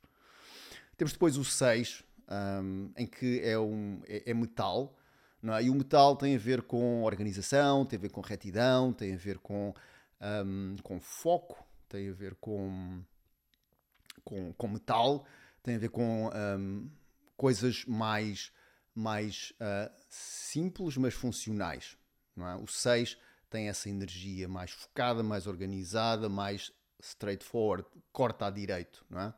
[0.97, 4.95] Temos depois o 6, um, em que é, um, é, é metal.
[5.43, 5.63] É?
[5.63, 9.17] E o metal tem a ver com organização, tem a ver com retidão, tem a
[9.17, 9.73] ver com,
[10.45, 13.03] um, com foco, tem a ver com
[14.27, 15.25] com, com metal,
[15.63, 16.89] tem a ver com um,
[17.37, 18.51] coisas mais,
[18.93, 21.97] mais uh, simples, mas funcionais.
[22.37, 22.55] É?
[22.55, 23.17] O 6
[23.49, 29.05] tem essa energia mais focada, mais organizada, mais straightforward, corta a direito.
[29.09, 29.33] Não é?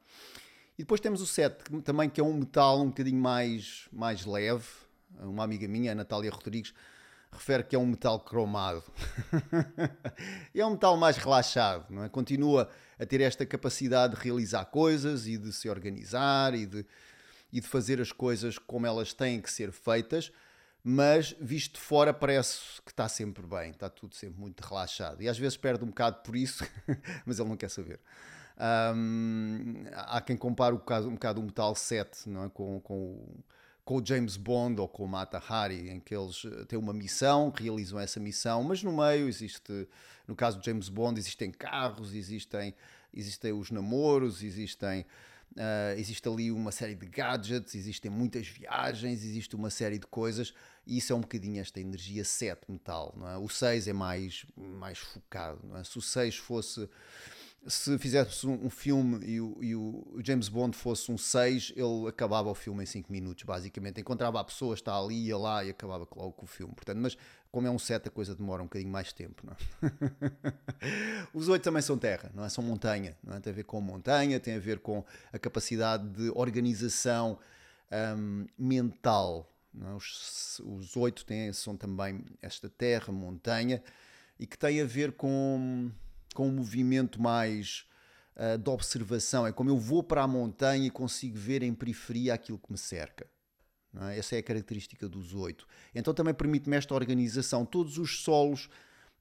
[0.79, 4.65] E depois temos o 7, também que é um metal um bocadinho mais, mais leve.
[5.19, 6.73] Uma amiga minha, a Natália Rodrigues,
[7.29, 8.81] refere que é um metal cromado.
[10.55, 12.07] é um metal mais relaxado, não é?
[12.07, 16.85] Continua a ter esta capacidade de realizar coisas e de se organizar e de,
[17.51, 20.31] e de fazer as coisas como elas têm que ser feitas,
[20.81, 25.21] mas visto de fora parece que está sempre bem, está tudo sempre muito relaxado.
[25.21, 26.65] E às vezes perde um bocado por isso,
[27.25, 27.99] mas ele não quer saber.
[28.60, 32.50] Um, há quem compare um bocado, um bocado o Metal 7 não é?
[32.50, 33.26] com, com
[33.89, 36.93] com o James Bond ou com o Mata Hari, em que eles eh, têm uma
[36.93, 39.88] missão, realizam essa missão, mas no meio existe,
[40.28, 42.76] no caso do James Bond, existem carros, existem,
[43.12, 45.02] existem os namoros, existem,
[45.56, 50.54] uh, existe ali uma série de gadgets, existem muitas viagens, existe uma série de coisas,
[50.86, 53.38] e isso é um bocadinho esta energia 7 metal, não é?
[53.39, 55.84] O 6 é mais, mais focado, não é?
[55.84, 56.88] Se o 6 fosse
[57.67, 62.50] se fizesse um, filme e o, e o, James Bond fosse um 6, ele acabava
[62.50, 64.00] o filme em 5 minutos, basicamente.
[64.00, 66.74] Encontrava a pessoa, está ali, ia lá e acabava logo com o filme.
[66.74, 67.17] Portanto, mas
[67.52, 69.43] como é um 7, a coisa demora um bocadinho mais tempo.
[69.52, 70.28] É?
[71.34, 72.50] Os 8 também são terra, não é?
[72.50, 73.17] São montanha.
[73.24, 73.39] Não é?
[73.39, 77.38] Tem a ver com montanha, tem a ver com a capacidade de organização
[78.17, 79.52] um, mental.
[79.84, 79.93] É?
[79.95, 83.84] Os, os 8 têm, são também esta terra, montanha,
[84.39, 85.91] e que tem a ver com
[86.33, 87.85] com um movimento mais
[88.35, 89.45] uh, de observação.
[89.45, 92.77] É como eu vou para a montanha e consigo ver em periferia aquilo que me
[92.77, 93.27] cerca.
[94.01, 94.17] É?
[94.17, 95.67] Essa é a característica dos oito.
[95.93, 97.65] Então também permite-me esta organização.
[97.65, 98.69] Todos os solos,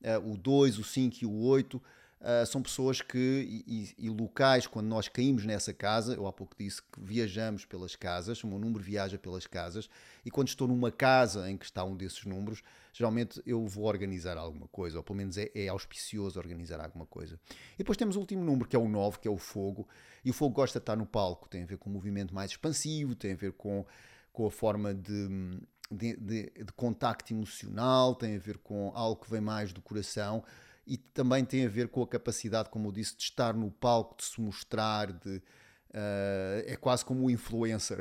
[0.02, 1.82] uh, o 2, o 5 e o 8,
[2.20, 6.56] Uh, são pessoas que, e, e, locais, quando nós caímos nessa casa, eu há pouco
[6.58, 9.88] disse que viajamos pelas casas, o meu número viaja pelas casas,
[10.24, 12.60] e quando estou numa casa em que está um desses números,
[12.92, 17.38] geralmente eu vou organizar alguma coisa, ou pelo menos é, é auspicioso organizar alguma coisa.
[17.74, 19.88] E depois temos o último número, que é o 9, que é o fogo,
[20.24, 22.50] e o fogo gosta de estar no palco, tem a ver com um movimento mais
[22.50, 23.86] expansivo, tem a ver com,
[24.32, 29.30] com a forma de, de, de, de contacto emocional, tem a ver com algo que
[29.30, 30.42] vem mais do coração
[30.88, 34.16] e também tem a ver com a capacidade, como eu disse, de estar no palco,
[34.16, 37.98] de se mostrar, de, uh, é quase como o influencer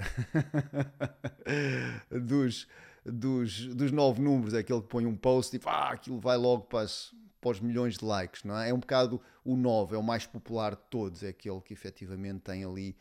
[2.10, 2.66] dos,
[3.06, 6.64] dos, dos nove números, é aquele que põe um post e ah, aquilo vai logo
[6.64, 8.70] para as, para os milhões de likes, não é?
[8.70, 12.40] É um bocado o 9, é o mais popular de todos, é aquele que efetivamente
[12.40, 12.96] tem ali,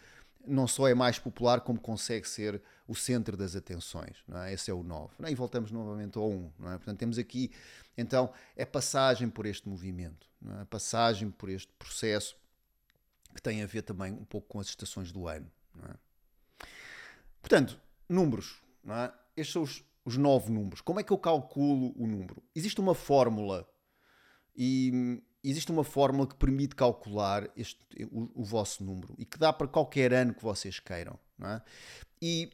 [0.44, 4.53] não só é mais popular, como consegue ser o centro das atenções, não é?
[4.53, 5.14] Esse é o 9.
[5.29, 6.77] E voltamos novamente ao 1, não é?
[6.77, 7.51] Portanto, temos aqui,
[7.96, 10.28] então, é passagem por este movimento,
[10.61, 10.64] é?
[10.66, 12.37] Passagem por este processo
[13.35, 15.50] que tem a ver também um pouco com as estações do ano,
[15.82, 15.94] é?
[17.40, 19.12] Portanto, números, é?
[19.37, 20.80] Estes são os, os nove números.
[20.80, 22.42] Como é que eu calculo o número?
[22.54, 23.68] Existe uma fórmula
[24.56, 27.78] e existe uma fórmula que permite calcular este,
[28.11, 31.18] o, o, vosso número e que dá para qualquer ano que vocês queiram.
[31.42, 31.61] É?
[32.20, 32.50] E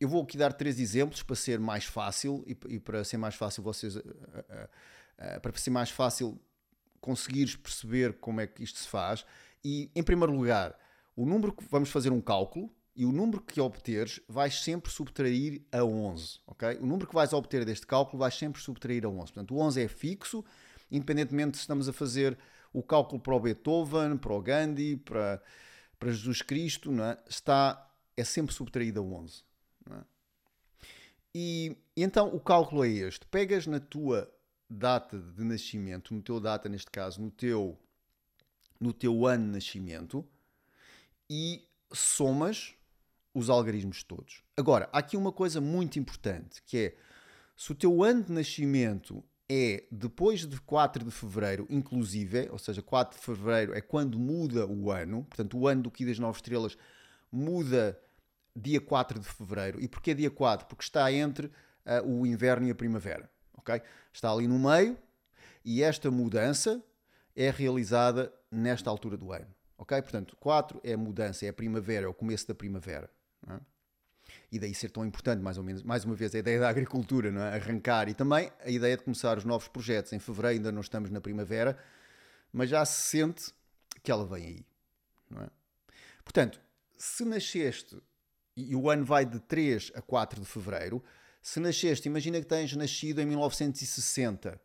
[0.00, 3.34] eu vou aqui dar três exemplos para ser mais fácil e, e para ser mais
[3.34, 6.40] fácil vocês uh, uh, para ser mais fácil
[7.00, 9.24] conseguires perceber como é que isto se faz.
[9.64, 10.78] E em primeiro lugar,
[11.16, 15.62] o número que vamos fazer um cálculo e o número que obteres vais sempre subtrair
[15.70, 16.78] a 11, ok?
[16.80, 19.32] O número que vais obter deste cálculo vais sempre subtrair a 11.
[19.32, 20.44] Portanto, o 11 é fixo
[20.90, 22.36] independentemente se estamos a fazer
[22.72, 25.42] o cálculo para o Beethoven, para o Gandhi, para,
[25.98, 27.18] para Jesus Cristo, não é?
[27.28, 29.42] está, é sempre subtraído a 11.
[29.90, 30.04] É?
[31.34, 34.32] E, e então o cálculo é este: pegas na tua
[34.68, 37.78] data de nascimento, no teu data, neste caso, no teu,
[38.80, 40.26] no teu ano de nascimento,
[41.28, 42.74] e somas
[43.34, 44.42] os algarismos todos.
[44.56, 46.96] Agora, há aqui uma coisa muito importante, que é
[47.56, 52.82] se o teu ano de nascimento é depois de 4 de fevereiro, inclusive, ou seja,
[52.82, 56.36] 4 de fevereiro é quando muda o ano, portanto, o ano do Ki das Nove
[56.36, 56.76] Estrelas
[57.32, 57.98] muda
[58.54, 59.80] dia 4 de fevereiro.
[59.80, 60.66] E porquê dia 4?
[60.66, 63.80] Porque está entre uh, o inverno e a primavera, ok?
[64.12, 64.96] Está ali no meio
[65.64, 66.82] e esta mudança
[67.36, 70.00] é realizada nesta altura do ano, ok?
[70.02, 73.10] Portanto, 4 é a mudança, é a primavera, é o começo da primavera.
[73.48, 73.60] É?
[74.50, 77.28] e daí ser tão importante, mais ou menos, mais uma vez, a ideia da agricultura,
[77.28, 77.56] é?
[77.56, 80.12] arrancar, e também a ideia de começar os novos projetos.
[80.12, 81.78] Em fevereiro ainda não estamos na primavera,
[82.52, 83.52] mas já se sente
[84.02, 84.66] que ela vem aí.
[85.42, 85.50] É?
[86.24, 86.60] Portanto,
[86.96, 88.00] se nasceste,
[88.64, 91.02] e o ano vai de 3 a 4 de fevereiro,
[91.40, 94.60] se nasceste, imagina que tens nascido em 1960,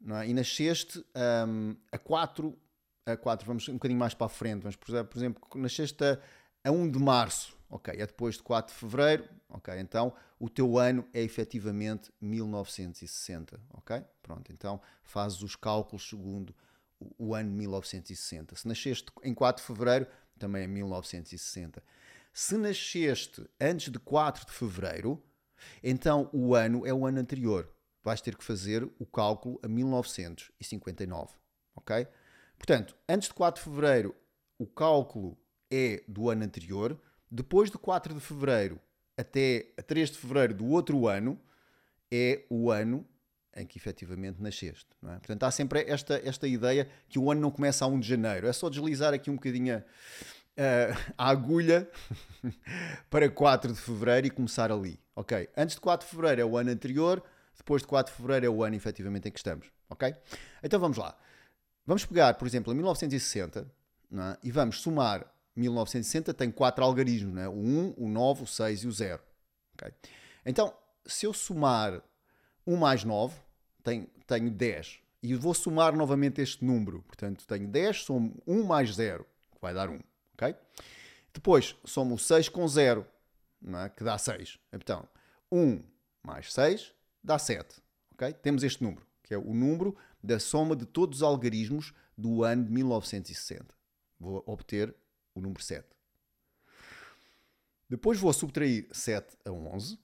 [0.00, 0.28] não é?
[0.28, 1.04] e nasceste
[1.46, 2.56] um, a 4,
[3.06, 6.18] a 4, vamos um bocadinho mais para a frente, vamos, por exemplo, nasceste a,
[6.64, 9.28] a 1 de março, Ok, é depois de 4 de fevereiro.
[9.50, 13.60] Ok, então o teu ano é efetivamente 1960.
[13.74, 16.54] Ok, pronto, então fazes os cálculos segundo
[16.98, 18.56] o, o ano 1960.
[18.56, 20.06] Se nasceste em 4 de fevereiro,
[20.38, 21.82] também é 1960.
[22.32, 25.22] Se nasceste antes de 4 de fevereiro,
[25.82, 27.68] então o ano é o ano anterior.
[28.02, 31.34] Vais ter que fazer o cálculo a 1959.
[31.74, 32.06] Ok?
[32.56, 34.14] Portanto, antes de 4 de fevereiro,
[34.58, 35.36] o cálculo
[35.70, 36.98] é do ano anterior
[37.30, 38.80] depois de 4 de fevereiro
[39.16, 41.38] até 3 de fevereiro do outro ano,
[42.10, 43.06] é o ano
[43.54, 44.86] em que efetivamente nasceste.
[45.02, 45.18] É?
[45.18, 48.46] Portanto, há sempre esta, esta ideia que o ano não começa a 1 de janeiro.
[48.46, 49.82] É só deslizar aqui um bocadinho a,
[51.16, 51.88] a agulha
[53.08, 54.98] para 4 de fevereiro e começar ali.
[55.14, 55.48] Ok?
[55.56, 57.22] Antes de 4 de fevereiro é o ano anterior,
[57.56, 59.70] depois de 4 de fevereiro é o ano efetivamente em que estamos.
[59.88, 60.14] Ok?
[60.62, 61.16] Então vamos lá.
[61.86, 63.66] Vamos pegar, por exemplo, em 1960
[64.12, 64.38] é?
[64.42, 67.48] e vamos somar 1960 tem quatro algarismos, né?
[67.48, 69.20] o 1, o 9, o 6 e o 0.
[69.74, 69.92] Okay?
[70.46, 70.72] Então,
[71.04, 72.00] se eu somar
[72.66, 73.34] 1 mais 9,
[73.82, 75.00] tenho, tenho 10.
[75.22, 77.02] E vou somar novamente este número.
[77.02, 79.98] Portanto, tenho 10, somo 1 mais 0, que vai dar 1.
[80.40, 80.54] Okay?
[81.34, 83.04] Depois, somo 6 com 0,
[83.84, 83.88] é?
[83.88, 84.58] que dá 6.
[84.72, 85.06] Então,
[85.50, 85.82] 1
[86.22, 87.82] mais 6 dá 7.
[88.12, 88.32] Okay?
[88.32, 92.64] Temos este número, que é o número da soma de todos os algarismos do ano
[92.64, 93.66] de 1960.
[94.18, 94.94] Vou obter
[95.34, 95.84] o número 7.
[97.88, 99.98] Depois vou subtrair 7 a 11,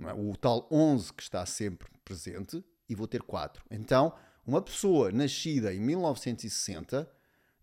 [0.00, 0.12] é?
[0.12, 3.62] o tal 11 que está sempre presente, e vou ter 4.
[3.70, 7.08] Então, uma pessoa nascida em 1960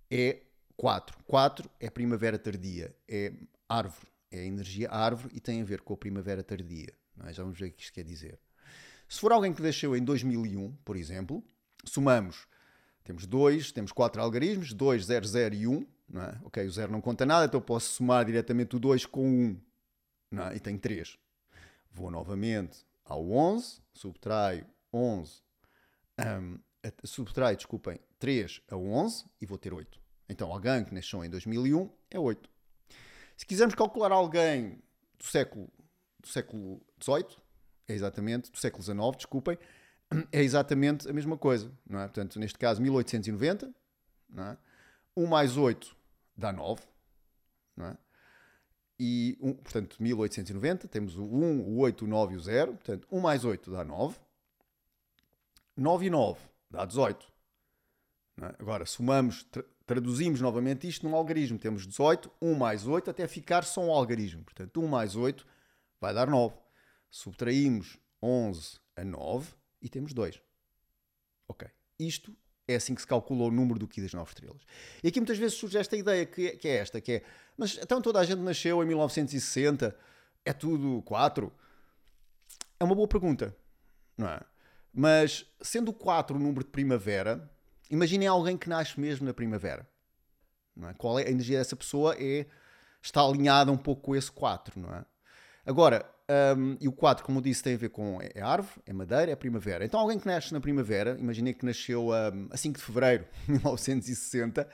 [0.09, 0.41] é
[0.77, 1.17] 4.
[1.25, 3.33] 4 é primavera tardia, é
[3.67, 6.93] árvore, é energia árvore e tem a ver com a primavera tardia.
[7.25, 7.33] É?
[7.33, 8.39] Já vamos ver o que isto quer dizer.
[9.09, 11.43] Se for alguém que nasceu em 2001, por exemplo,
[11.83, 12.47] somamos,
[13.03, 16.39] temos 2, temos 4 algarismos, 2, 0, 0 e 1, não é?
[16.43, 19.61] Ok, o 0 não conta nada, então posso somar diretamente o 2 com 1.
[20.31, 20.55] Não é?
[20.55, 21.17] E tenho 3.
[21.91, 25.41] Vou novamente ao 11, subtraio 11,
[26.19, 26.59] um,
[27.03, 30.06] subtraio, desculpem, 3 a 11 e vou ter 8.
[30.29, 32.49] Então, alguém que nasceu em 2001 é 8.
[33.37, 34.81] Se quisermos calcular alguém
[35.17, 35.71] do século,
[36.19, 36.81] do século
[37.87, 39.57] é exatamente, do século XIX, desculpem,
[40.31, 41.71] é exatamente a mesma coisa.
[41.89, 42.03] Não é?
[42.03, 43.73] Portanto, neste caso, 1890,
[44.29, 44.57] não é?
[45.15, 45.95] 1 mais 8
[46.35, 46.81] dá 9,
[47.75, 47.97] não é?
[48.99, 52.73] E, portanto, 1890, temos o 1, o 8, o 9 e o 0.
[52.73, 54.17] Portanto, 1 mais 8 dá 9.
[55.75, 57.31] 9 e 9 dá 18.
[58.41, 58.45] É?
[58.59, 59.47] Agora, somamos,
[59.87, 61.57] traduzimos novamente isto num algarismo.
[61.57, 64.43] Temos 18, 1 mais 8, até ficar só um algarismo.
[64.43, 65.47] Portanto, 1 mais 8
[65.99, 66.53] vai dar 9.
[67.09, 70.41] Subtraímos 11 a 9 e temos 2.
[71.47, 71.67] Ok.
[71.97, 72.35] Isto
[72.67, 74.61] é assim que se calcula o número do Ki das 9 estrelas.
[75.01, 77.23] E aqui muitas vezes surge esta ideia que é, que é esta, que é,
[77.57, 79.97] mas então toda a gente nasceu em 1960,
[80.43, 81.51] é tudo 4?
[82.77, 83.55] É uma boa pergunta,
[84.17, 84.41] não é?
[84.93, 87.49] Mas sendo 4 o número de primavera,
[87.89, 89.87] imaginem alguém que nasce mesmo na primavera.
[90.83, 90.93] É?
[90.93, 92.15] Qual é a energia dessa pessoa?
[92.19, 92.45] É,
[93.01, 95.05] está alinhada um pouco com esse 4, não é?
[95.65, 96.05] Agora,
[96.57, 99.31] um, e o 4, como eu disse, tem a ver com é árvore, é madeira,
[99.31, 99.85] é primavera.
[99.85, 103.51] Então alguém que nasce na primavera, imaginei que nasceu um, a 5 de fevereiro de
[103.53, 104.67] 1960,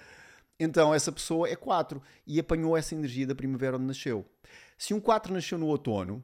[0.59, 4.25] então essa pessoa é 4 e apanhou essa energia da primavera onde nasceu.
[4.77, 6.23] Se um 4 nasceu no outono,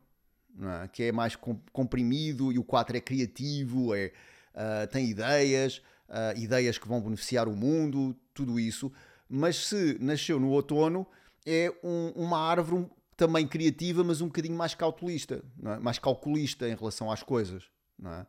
[0.83, 0.87] é?
[0.87, 1.35] que é mais
[1.71, 4.11] comprimido e o 4 é criativo, é,
[4.53, 8.91] uh, tem ideias, uh, ideias que vão beneficiar o mundo, tudo isso,
[9.29, 11.07] mas se nasceu no outono,
[11.45, 15.79] é um, uma árvore também criativa, mas um bocadinho mais cautelista, é?
[15.79, 17.63] mais calculista em relação às coisas.
[18.03, 18.25] É?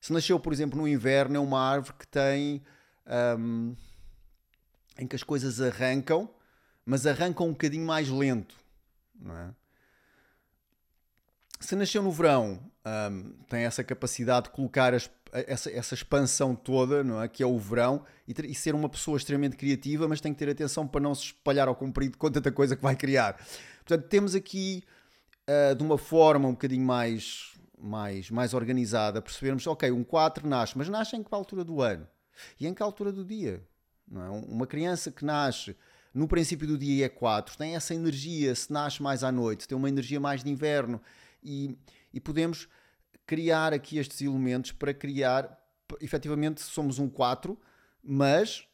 [0.00, 2.62] Se nasceu, por exemplo, no inverno, é uma árvore que tem.
[3.38, 3.74] Um,
[4.98, 6.28] em que as coisas arrancam,
[6.84, 8.56] mas arrancam um bocadinho mais lento.
[9.24, 9.50] É?
[11.60, 12.60] Se nasceu no verão,
[13.10, 17.28] um, tem essa capacidade de colocar as, essa, essa, expansão toda, não é?
[17.28, 20.38] que é o verão, e, ter, e, ser uma pessoa extremamente criativa, mas tem que
[20.38, 23.36] ter atenção para não se espalhar ao comprido com tanta coisa que vai criar.
[23.78, 24.82] Portanto, temos aqui,
[25.48, 30.76] uh, de uma forma um bocadinho mais, mais, mais organizada, percebermos, ok, um 4 nasce,
[30.76, 32.06] mas nasce em que altura do ano?
[32.58, 33.62] E em que altura do dia?
[34.06, 34.28] Não é?
[34.30, 35.76] Uma criança que nasce
[36.14, 39.76] no princípio do dia é 4, tem essa energia, se nasce mais à noite, tem
[39.76, 41.00] uma energia mais de inverno,
[41.42, 41.76] e,
[42.12, 42.68] e podemos
[43.28, 45.62] criar aqui estes elementos para criar,
[46.00, 47.60] efetivamente somos um 4,
[48.02, 48.66] mas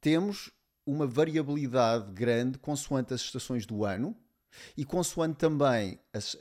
[0.00, 0.52] temos
[0.86, 4.16] uma variabilidade grande consoante as estações do ano,
[4.76, 6.38] e consoante também as, uh,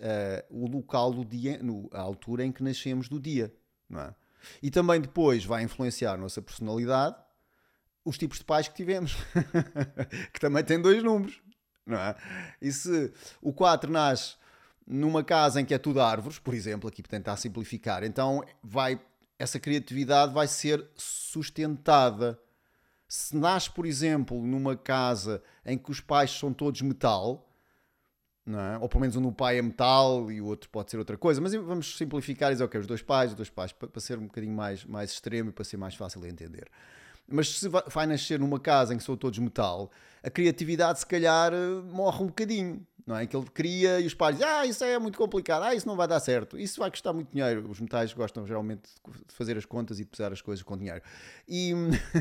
[0.51, 3.51] o local do dia, no, a altura em que nascemos do dia.
[3.91, 4.13] É?
[4.61, 7.15] E também depois vai influenciar a nossa personalidade,
[8.05, 9.15] os tipos de pais que tivemos,
[10.31, 11.41] que também têm dois números.
[11.83, 12.15] Não é?
[12.61, 14.35] E se o 4 nasce
[14.85, 18.99] numa casa em que é tudo árvores, por exemplo, aqui tentar simplificar, então vai,
[19.39, 22.39] essa criatividade vai ser sustentada.
[23.07, 27.47] Se nasce, por exemplo, numa casa em que os pais são todos metal,
[28.45, 28.77] é?
[28.79, 31.53] Ou pelo menos um pai é metal e o outro pode ser outra coisa, mas
[31.53, 34.53] vamos simplificar e dizer, ok, os dois pais, os dois pais, para, ser um bocadinho
[34.53, 36.69] mais, mais extremo e para ser mais fácil de entender.
[37.25, 39.89] Mas se vai, vai nascer numa casa em que são todos metal,
[40.21, 43.27] a criatividade se calhar eh, morre um bocadinho não é?
[43.27, 45.95] Que ele cria e os pais dizem, ah, isso é muito complicado, ah, isso não
[45.95, 47.69] vai dar certo, isso vai custar muito dinheiro.
[47.69, 48.83] Os metais gostam geralmente
[49.27, 51.01] de fazer as contas e de pesar as coisas com dinheiro.
[51.47, 51.73] E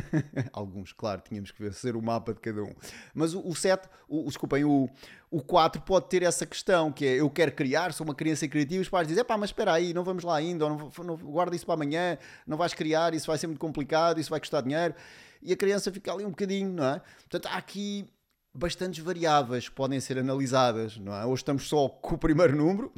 [0.53, 2.75] alguns, claro, tínhamos que ver ser o mapa de cada um.
[3.15, 4.89] Mas o, o 7, o, desculpem, o,
[5.31, 8.79] o 4 pode ter essa questão, que é eu quero criar, sou uma criança criativa,
[8.79, 11.55] e os pais dizem, pá, mas espera aí, não vamos lá ainda, não, não, guarda
[11.55, 14.95] isso para amanhã, não vais criar, isso vai ser muito complicado, isso vai custar dinheiro.
[15.41, 17.03] E a criança fica ali um bocadinho, não é?
[17.29, 18.07] Portanto, há aqui
[18.55, 21.25] bastantes variáveis que podem ser analisadas, não é?
[21.25, 22.93] Hoje estamos só com o primeiro número,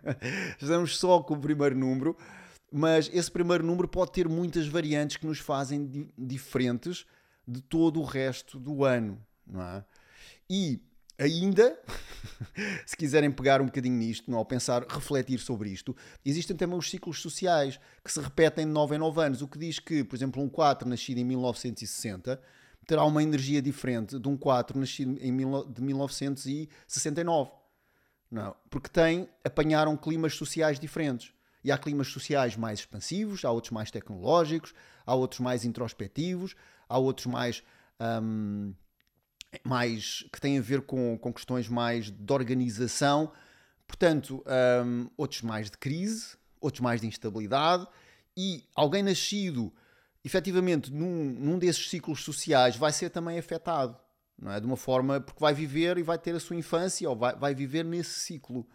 [0.60, 2.16] estamos só com o primeiro número,
[2.72, 7.04] mas esse primeiro número pode ter muitas variantes que nos fazem di diferentes
[7.46, 9.84] de todo o resto do ano, não é?
[10.48, 10.80] E
[11.18, 11.78] ainda,
[12.86, 17.20] se quiserem pegar um bocadinho nisto, não, pensar, refletir sobre isto, existem também os ciclos
[17.20, 20.42] sociais que se repetem de 9 em 9 anos, o que diz que, por exemplo,
[20.42, 22.40] um 4 nascido em 1960
[22.86, 27.50] terá uma energia diferente de um 4 nascido em mil, de 1969.
[28.30, 31.32] Não, porque tem, apanharam climas sociais diferentes.
[31.62, 34.74] E há climas sociais mais expansivos, há outros mais tecnológicos,
[35.06, 36.54] há outros mais introspectivos,
[36.88, 37.62] há outros mais,
[38.22, 38.74] um,
[39.62, 43.32] mais que têm a ver com, com questões mais de organização.
[43.86, 44.44] Portanto,
[44.84, 47.86] um, outros mais de crise, outros mais de instabilidade.
[48.36, 49.72] E alguém nascido
[50.24, 53.96] efetivamente, num, num desses ciclos sociais, vai ser também afetado.
[54.38, 54.58] Não é?
[54.58, 57.54] De uma forma, porque vai viver e vai ter a sua infância, ou vai, vai
[57.54, 58.66] viver nesse ciclo.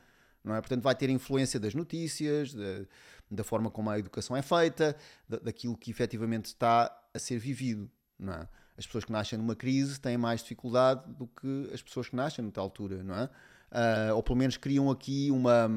[0.44, 0.62] Não é?
[0.62, 2.86] Portanto, vai ter influência das notícias, da,
[3.30, 4.96] da forma como a educação é feita,
[5.28, 7.90] da, daquilo que efetivamente está a ser vivido.
[8.18, 8.48] Não é?
[8.78, 12.42] As pessoas que nascem numa crise têm mais dificuldade do que as pessoas que nascem
[12.42, 13.30] noutra altura, não é?
[13.72, 15.70] Uh, ou pelo menos criam aqui uma.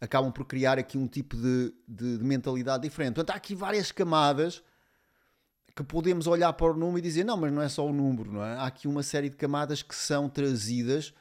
[0.00, 3.14] acabam por criar aqui um tipo de, de, de mentalidade diferente.
[3.14, 4.62] Portanto, há aqui várias camadas
[5.76, 8.32] que podemos olhar para o número e dizer, não, mas não é só o número,
[8.32, 8.54] não é?
[8.56, 11.12] Há aqui uma série de camadas que são trazidas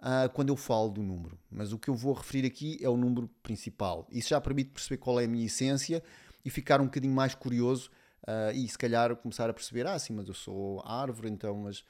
[0.00, 1.38] uh, quando eu falo do número.
[1.50, 4.06] Mas o que eu vou referir aqui é o número principal.
[4.10, 6.02] Isso já permite perceber qual é a minha essência
[6.44, 7.88] e ficar um bocadinho mais curioso
[8.30, 11.80] Uh, e se calhar começar a perceber, ah, sim, mas eu sou árvore, então, mas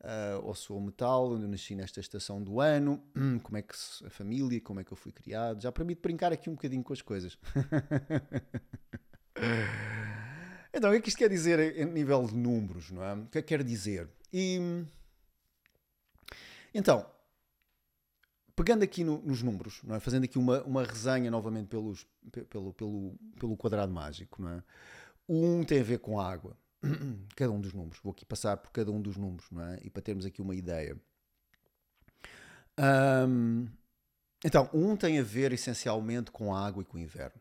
[0.00, 3.02] uh, ou sou metal, onde eu nasci nesta estação do ano,
[3.42, 3.74] como é que
[4.04, 5.62] a família, como é que eu fui criado.
[5.62, 7.38] Já permite brincar aqui um bocadinho com as coisas.
[10.78, 13.14] então, o que é que isto quer dizer em nível de números, não é?
[13.14, 14.08] O que é que quer dizer?
[14.32, 14.84] E
[16.72, 17.04] então,
[18.54, 20.00] pegando aqui no, nos números, não é?
[20.00, 22.06] fazendo aqui uma, uma resenha novamente pelos,
[22.48, 24.62] pelo, pelo, pelo quadrado mágico, não é?
[25.28, 26.56] 1 tem a ver com água,
[27.36, 27.98] cada um dos números.
[28.02, 29.78] Vou aqui passar por cada um dos números, não é?
[29.82, 30.96] E para termos aqui uma ideia.
[32.78, 33.66] Um,
[34.44, 37.40] então, um tem a ver essencialmente com a água e com o inverno.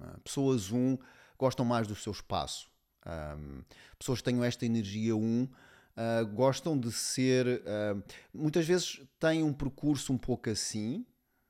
[0.00, 0.20] É?
[0.22, 0.96] Pessoas um
[1.38, 2.70] gostam mais do seu espaço.
[3.06, 3.62] Um,
[3.98, 7.62] pessoas que tenham esta energia um uh, gostam de ser.
[7.62, 8.02] Uh,
[8.34, 11.06] muitas vezes têm um percurso um pouco assim,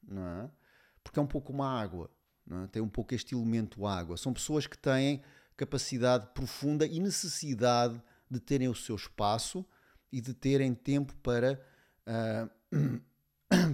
[0.07, 0.51] não é?
[1.03, 2.11] porque é um pouco uma água.
[2.51, 2.66] É?
[2.68, 4.16] Tem um pouco este elemento água.
[4.16, 5.22] São pessoas que têm
[5.57, 9.64] capacidade profunda e necessidade de terem o seu espaço
[10.12, 11.61] e de terem tempo para.
[12.07, 13.01] Uh,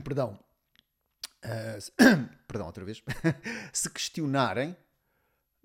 [0.02, 0.38] perdão.
[2.48, 3.02] Perdão, outra vez.
[3.70, 4.74] se questionarem.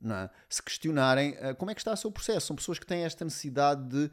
[0.04, 0.30] É?
[0.50, 2.48] Se questionarem uh, como é que está o seu processo.
[2.48, 4.12] São pessoas que têm esta necessidade de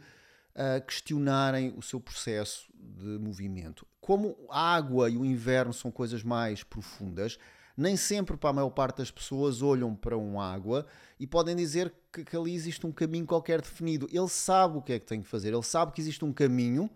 [0.86, 3.86] questionarem o seu processo de movimento.
[4.00, 7.36] Como a água e o inverno são coisas mais profundas,
[7.76, 10.86] nem sempre para a maior parte das pessoas olham para um água
[11.20, 14.08] e podem dizer que, que, ali existe um caminho qualquer definido.
[14.10, 16.88] Ele sabe o que é que tem que fazer, ele sabe que existe um caminho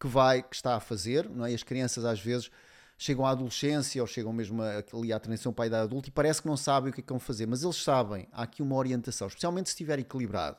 [0.00, 1.52] que vai, que está a fazer, não é?
[1.52, 2.50] E as crianças às vezes
[2.98, 6.42] chegam à adolescência ou chegam mesmo ali à transição para a idade adulta e parece
[6.42, 8.74] que não sabem o que é que vão fazer, mas eles sabem, há aqui uma
[8.74, 10.58] orientação, especialmente se estiver equilibrado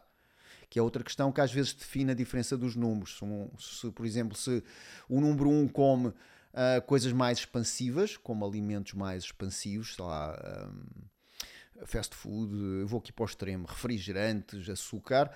[0.70, 3.18] que é outra questão que às vezes define a diferença dos números.
[3.18, 4.64] Se, se por exemplo, se
[5.10, 11.86] o número 1 come uh, coisas mais expansivas, como alimentos mais expansivos, sei lá, um,
[11.86, 15.32] fast food, vou aqui para o extremo, refrigerantes, açúcar.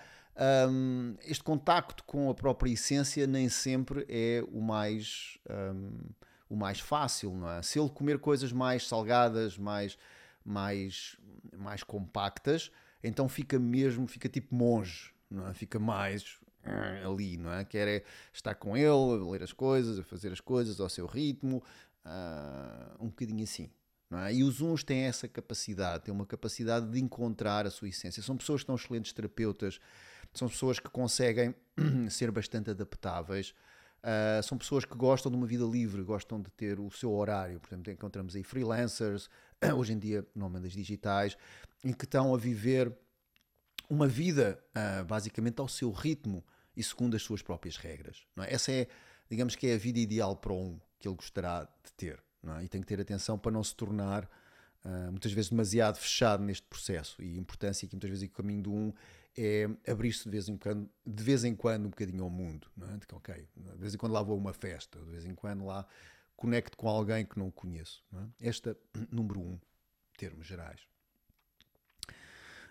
[0.70, 5.98] Um, este contacto com a própria essência nem sempre é o mais, um,
[6.54, 7.62] o mais fácil, não é?
[7.64, 9.98] Se ele comer coisas mais salgadas, mais,
[10.46, 11.18] mais,
[11.58, 12.72] mais compactas,
[13.04, 15.54] então fica mesmo, fica tipo monge, não é?
[15.54, 17.66] Fica mais uh, ali, não é?
[17.66, 21.08] Quer é estar com ele, a ler as coisas, a fazer as coisas ao seu
[21.08, 21.64] ritmo,
[22.06, 23.70] uh, um bocadinho assim.
[24.12, 24.34] É?
[24.36, 28.22] E os uns têm essa capacidade, têm uma capacidade de encontrar a sua essência.
[28.22, 29.80] São pessoas que são excelentes terapeutas,
[30.36, 31.56] são pessoas que conseguem
[32.12, 33.56] ser bastante adaptáveis.
[34.04, 37.60] Uh, são pessoas que gostam de uma vida livre, gostam de ter o seu horário.
[37.62, 39.30] Por exemplo, encontramos aí freelancers,
[39.78, 41.38] hoje em dia nómadas digitais,
[41.84, 42.94] em que estão a viver
[43.90, 46.44] uma vida uh, basicamente ao seu ritmo
[46.76, 48.26] e segundo as suas próprias regras.
[48.40, 48.54] É?
[48.54, 48.88] Essa é,
[49.30, 52.22] digamos que é a vida ideal para um que ele gostará de ter.
[52.60, 52.64] É?
[52.64, 54.26] E tem que ter atenção para não se tornar
[54.84, 57.22] uh, muitas vezes demasiado fechado neste processo.
[57.22, 58.94] E a importância que muitas vezes o caminho do um
[59.38, 62.68] é abrir-se de vez em quando, de vez em quando um bocadinho ao mundo.
[62.76, 62.98] Não é?
[62.98, 65.34] De que, ok, de vez em quando lá vou a uma festa, de vez em
[65.34, 65.86] quando lá
[66.36, 68.04] conecto com alguém que não conheço.
[68.12, 68.48] Não é?
[68.48, 68.78] Esta,
[69.12, 69.60] número um,
[70.18, 70.82] termos gerais.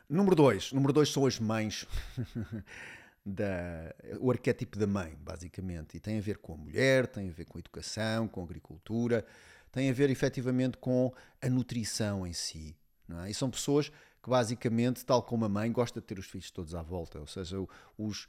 [0.09, 0.73] Número dois.
[0.73, 1.87] Número dois são as mães.
[3.25, 5.97] da, o arquétipo da mãe, basicamente.
[5.97, 8.45] E tem a ver com a mulher, tem a ver com a educação, com a
[8.45, 9.25] agricultura,
[9.71, 12.77] tem a ver efetivamente com a nutrição em si.
[13.25, 13.31] É?
[13.31, 13.93] E são pessoas
[14.23, 17.19] que, basicamente, tal como a mãe, gosta de ter os filhos todos à volta.
[17.19, 17.57] Ou seja,
[17.99, 18.29] os,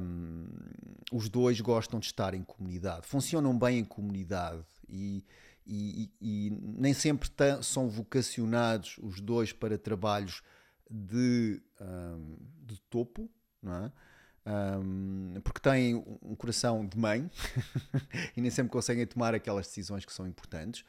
[0.00, 0.46] um,
[1.12, 5.24] os dois gostam de estar em comunidade, funcionam bem em comunidade e,
[5.66, 7.28] e, e nem sempre
[7.62, 10.42] são vocacionados os dois para trabalhos
[10.90, 13.30] de, um, de topo,
[13.62, 13.92] não é?
[14.46, 17.30] Um, porque têm um coração de mãe
[18.34, 20.82] e nem sempre conseguem tomar aquelas decisões que são importantes,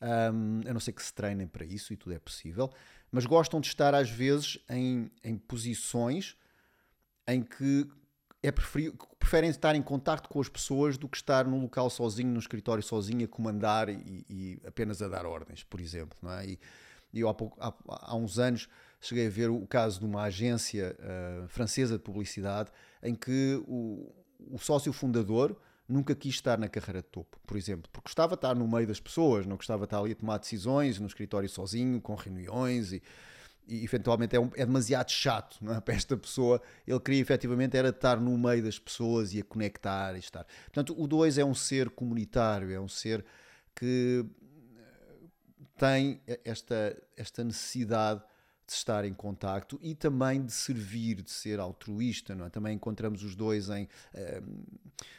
[0.00, 2.72] um, a não ser que se treinem para isso e tudo é possível,
[3.14, 6.36] mas gostam de estar às vezes em, em posições
[7.28, 7.88] em que
[8.42, 12.28] é preferir, preferem estar em contato com as pessoas do que estar num local sozinho,
[12.30, 16.18] num escritório sozinho, a comandar e, e apenas a dar ordens, por exemplo.
[16.20, 16.44] Não é?
[16.44, 16.58] E,
[17.14, 18.68] eu há, pouco, há, há uns anos
[19.00, 24.12] cheguei a ver o caso de uma agência uh, francesa de publicidade em que o,
[24.50, 25.56] o sócio fundador
[25.88, 28.86] nunca quis estar na carreira de topo, por exemplo, porque gostava de estar no meio
[28.86, 32.92] das pessoas, não gostava de estar ali a tomar decisões no escritório sozinho, com reuniões
[32.92, 33.02] e,
[33.66, 35.80] e eventualmente é, um, é demasiado chato é?
[35.82, 36.60] para esta pessoa.
[36.86, 40.46] Ele queria efetivamente era estar no meio das pessoas e a conectar e estar.
[40.64, 43.24] Portanto, o 2 é um ser comunitário, é um ser
[43.74, 44.24] que
[45.76, 48.22] tem esta, esta necessidade
[48.66, 52.34] de estar em contacto e também de servir, de ser altruísta.
[52.34, 52.50] Não é?
[52.50, 54.66] Também encontramos os dois em uh,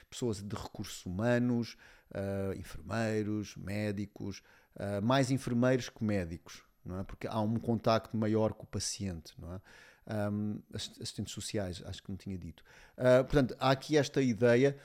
[0.10, 1.78] pessoas de recursos humanos,
[2.12, 4.42] uh, enfermeiros, médicos,
[4.76, 7.04] uh, mais enfermeiros que médicos, não é?
[7.04, 9.34] porque há um contacto maior com o paciente.
[9.38, 9.62] Não é?
[10.08, 12.64] um, assistentes sociais, acho que não tinha dito.
[12.98, 14.78] Uh, portanto, há aqui esta ideia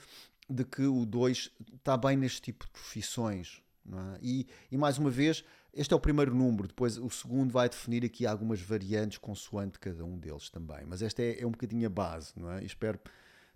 [0.49, 3.63] de que o 2 está bem neste tipo de profissões.
[3.87, 4.19] É?
[4.23, 8.05] E, e, mais uma vez, este é o primeiro número, depois o segundo vai definir
[8.05, 10.85] aqui algumas variantes consoante cada um deles também.
[10.87, 12.64] Mas esta é, é um bocadinho a base, não é?
[12.64, 12.99] Espero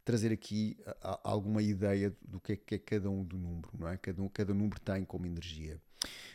[0.05, 3.71] trazer aqui a, a, alguma ideia do que é, que é cada um do número,
[3.79, 3.97] não é?
[3.97, 5.81] Cada, cada número tem como energia.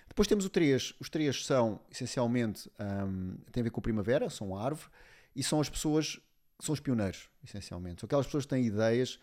[0.08, 0.96] Depois temos o 3.
[1.00, 4.90] Os 3 são, essencialmente, um, têm a ver com a primavera, são a árvore,
[5.36, 6.20] e são as pessoas,
[6.60, 8.02] são os pioneiros, essencialmente.
[8.02, 9.20] São aquelas pessoas que têm ideias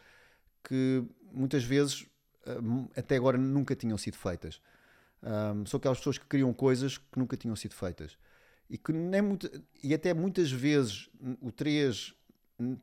[0.63, 2.07] que muitas vezes
[2.47, 4.61] um, até agora nunca tinham sido feitas.
[5.27, 8.17] Um, são aquelas pessoas que criam coisas que nunca tinham sido feitas.
[8.71, 9.51] E que nem muito,
[9.83, 11.09] e até muitas vezes
[11.43, 12.15] o 3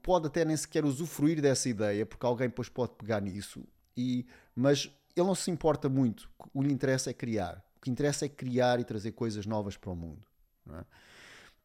[0.01, 3.63] pode até nem sequer usufruir dessa ideia, porque alguém depois pode pegar nisso,
[3.95, 4.25] e,
[4.55, 6.29] mas ele não se importa muito.
[6.53, 7.63] O que lhe interessa é criar.
[7.77, 10.25] O que interessa é criar e trazer coisas novas para o mundo.
[10.69, 10.83] É?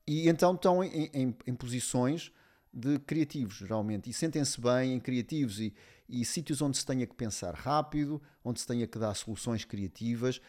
[0.06, 2.32] E então estão em, em, em, posições
[2.72, 5.74] de criativos, geralmente, e sentem-se bem em criativos e,
[6.08, 10.40] e sítios onde se tenha que pensar rápido, onde se tenha que dar soluções criativas.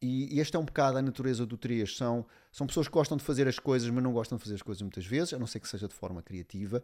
[0.00, 1.96] E, e esta é um bocado a natureza do 3.
[1.96, 4.62] São, são pessoas que gostam de fazer as coisas, mas não gostam de fazer as
[4.62, 6.82] coisas muitas vezes, a não ser que seja de forma criativa.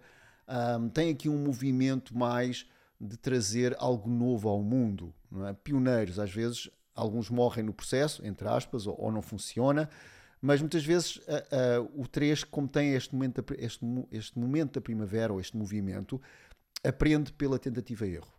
[0.49, 2.67] Um, tem aqui um movimento mais
[3.01, 5.15] de trazer algo novo ao mundo.
[5.49, 5.53] É?
[5.53, 9.89] Pioneiros, às vezes, alguns morrem no processo, entre aspas, ou, ou não funciona,
[10.41, 14.81] mas muitas vezes uh, uh, o 3, como tem este momento, este, este momento da
[14.81, 16.21] primavera, ou este movimento,
[16.83, 18.33] aprende pela tentativa e erro.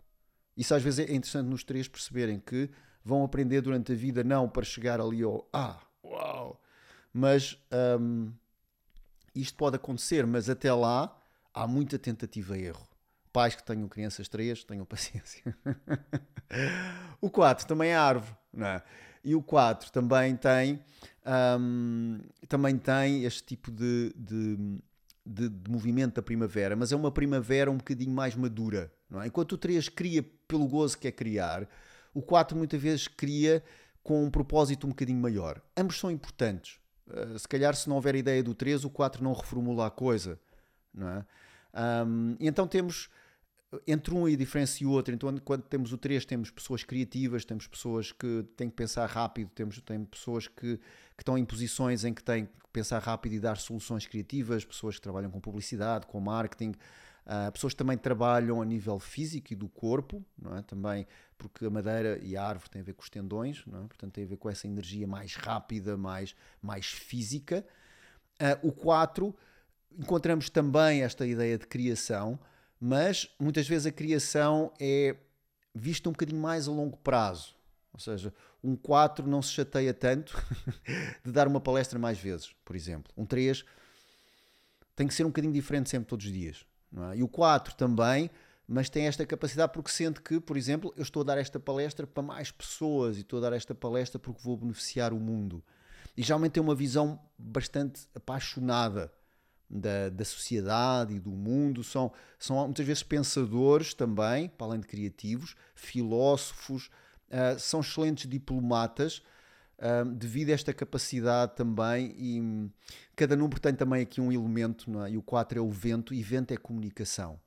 [0.55, 2.69] Isso às vezes é interessante nos três perceberem que
[3.05, 6.59] vão aprender durante a vida, não para chegar ali ao ah, uau,
[7.13, 7.55] mas
[7.99, 8.33] um,
[9.35, 11.15] isto pode acontecer, mas até lá
[11.53, 12.85] há muita tentativa e erro.
[13.31, 15.55] Pais que tenham crianças três, tenham paciência.
[17.21, 18.83] o 4 também é árvore, não é?
[19.23, 20.79] E o 4 também tem,
[21.59, 24.81] um, também tem este tipo de, de,
[25.25, 28.91] de, de, movimento da primavera, mas é uma primavera um bocadinho mais madura.
[29.09, 29.27] Não é?
[29.27, 31.67] Enquanto o 3 cria pelo gozo que é criar,
[32.15, 33.61] o 4 muitas vezes cria
[34.01, 35.61] com um propósito um bocadinho maior.
[35.77, 36.79] Ambos são importantes.
[37.07, 40.39] Uh, se calhar, se não houver ideia do 3, o 4 não reformula a coisa.
[40.93, 41.25] Não é?
[42.07, 43.09] Um, então temos
[43.85, 47.43] entre um e diferença e o outro, então quando temos o 3 temos pessoas criativas,
[47.43, 52.05] temos pessoas que têm que pensar rápido, temos tem pessoas que, que estão em posições
[52.05, 56.07] em que têm que pensar rápido e dar soluções criativas, pessoas que trabalham com publicidade,
[56.07, 56.73] com marketing,
[57.25, 60.61] uh, pessoas também trabalham a nível físico e do corpo, não é?
[60.61, 61.07] também
[61.37, 63.87] porque a madeira e a árvore têm a ver com os tendões, não é?
[63.87, 67.65] portanto tem a ver com essa energia mais rápida, mais, mais física.
[68.41, 69.35] Uh, o 4
[69.97, 72.39] encontramos também esta ideia de criação,
[72.79, 75.15] mas muitas vezes a criação é
[75.73, 77.55] vista um bocadinho mais a longo prazo.
[77.93, 80.35] Ou seja, um 4 não se chateia tanto
[81.23, 83.11] de dar uma palestra mais vezes, por exemplo.
[83.15, 83.63] Um 3
[84.95, 86.65] tem que ser um bocadinho diferente sempre todos os dias.
[87.11, 87.17] É?
[87.17, 88.29] E o 4 também,
[88.67, 92.07] mas tem esta capacidade porque sente que, por exemplo, eu estou a dar esta palestra
[92.07, 95.63] para mais pessoas e estou a dar esta palestra porque vou beneficiar o mundo.
[96.17, 99.11] E geralmente tem uma visão bastante apaixonada
[99.69, 104.87] da, da sociedade e do mundo, são, são muitas vezes pensadores também, para além de
[104.87, 106.89] criativos, filósofos,
[107.29, 109.21] uh, são excelentes diplomatas,
[109.79, 112.71] uh, devido a esta capacidade também, e
[113.15, 115.11] cada número tem também aqui um elemento, é?
[115.11, 117.39] e o 4 é o vento, e vento é comunicação.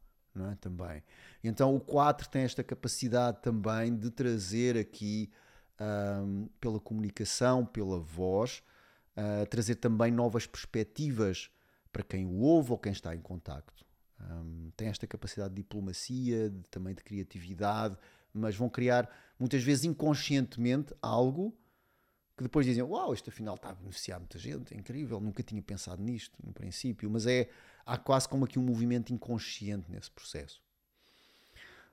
[0.53, 0.55] É?
[0.57, 1.03] Também.
[1.43, 5.31] Então o 4 tem esta capacidade também de trazer aqui,
[5.81, 8.63] um, pela comunicação, pela voz,
[9.17, 11.51] uh, trazer também novas perspectivas
[11.93, 13.85] para quem o ouve ou quem está em contacto.
[14.21, 17.97] Um, tem esta capacidade de diplomacia, de, também de criatividade,
[18.33, 19.09] mas vão criar
[19.39, 21.57] muitas vezes inconscientemente algo
[22.39, 25.61] que depois dizem: Uau, isto afinal está a beneficiar muita gente, é incrível, nunca tinha
[25.61, 27.51] pensado nisto no princípio, mas é
[27.85, 30.63] há quase como aqui um movimento inconsciente nesse processo.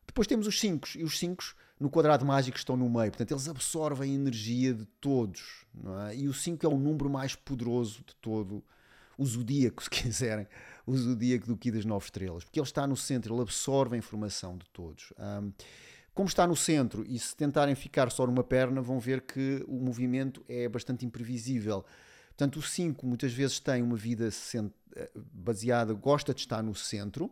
[0.05, 1.43] Depois temos os 5, e os 5
[1.79, 5.65] no quadrado mágico estão no meio, portanto eles absorvem a energia de todos,
[6.09, 6.15] é?
[6.15, 8.63] e o 5 é o número mais poderoso de todo
[9.17, 10.47] o zodíaco, se quiserem,
[10.85, 13.97] o zodíaco do Ki das Nove Estrelas, porque ele está no centro, ele absorve a
[13.97, 15.11] informação de todos.
[15.17, 15.51] Um,
[16.15, 19.75] como está no centro e se tentarem ficar só numa perna, vão ver que o
[19.75, 21.85] movimento é bastante imprevisível.
[22.29, 24.29] Portanto, o 5 muitas vezes tem uma vida
[24.95, 27.29] eh, baseada, gosta de estar no centro,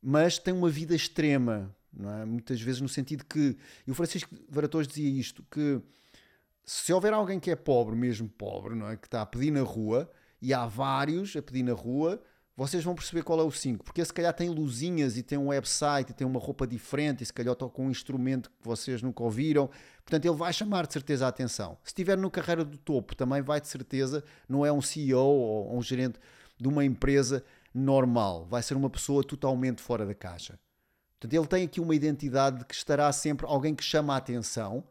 [0.00, 2.24] mas tem uma vida extrema, é?
[2.24, 5.80] muitas vezes no sentido que, e o Francisco Varatores dizia isto, que
[6.64, 8.96] se houver alguém que é pobre, mesmo pobre, não é?
[8.96, 10.08] que está a pedir na rua,
[10.40, 12.22] e há vários a pedir na rua,
[12.54, 15.48] vocês vão perceber qual é o 5, porque se calhar tem luzinhas e tem um
[15.48, 19.22] website e tem uma roupa diferente e se calhar toca um instrumento que vocês nunca
[19.22, 19.70] ouviram,
[20.04, 21.78] portanto ele vai chamar de certeza a atenção.
[21.82, 25.76] Se estiver no carreira do topo, também vai de certeza, não é um CEO ou
[25.76, 26.18] um gerente
[26.60, 27.42] de uma empresa
[27.74, 30.58] normal, vai ser uma pessoa totalmente fora da caixa.
[31.18, 34.84] Portanto, ele tem aqui uma identidade que estará sempre alguém que chama a atenção,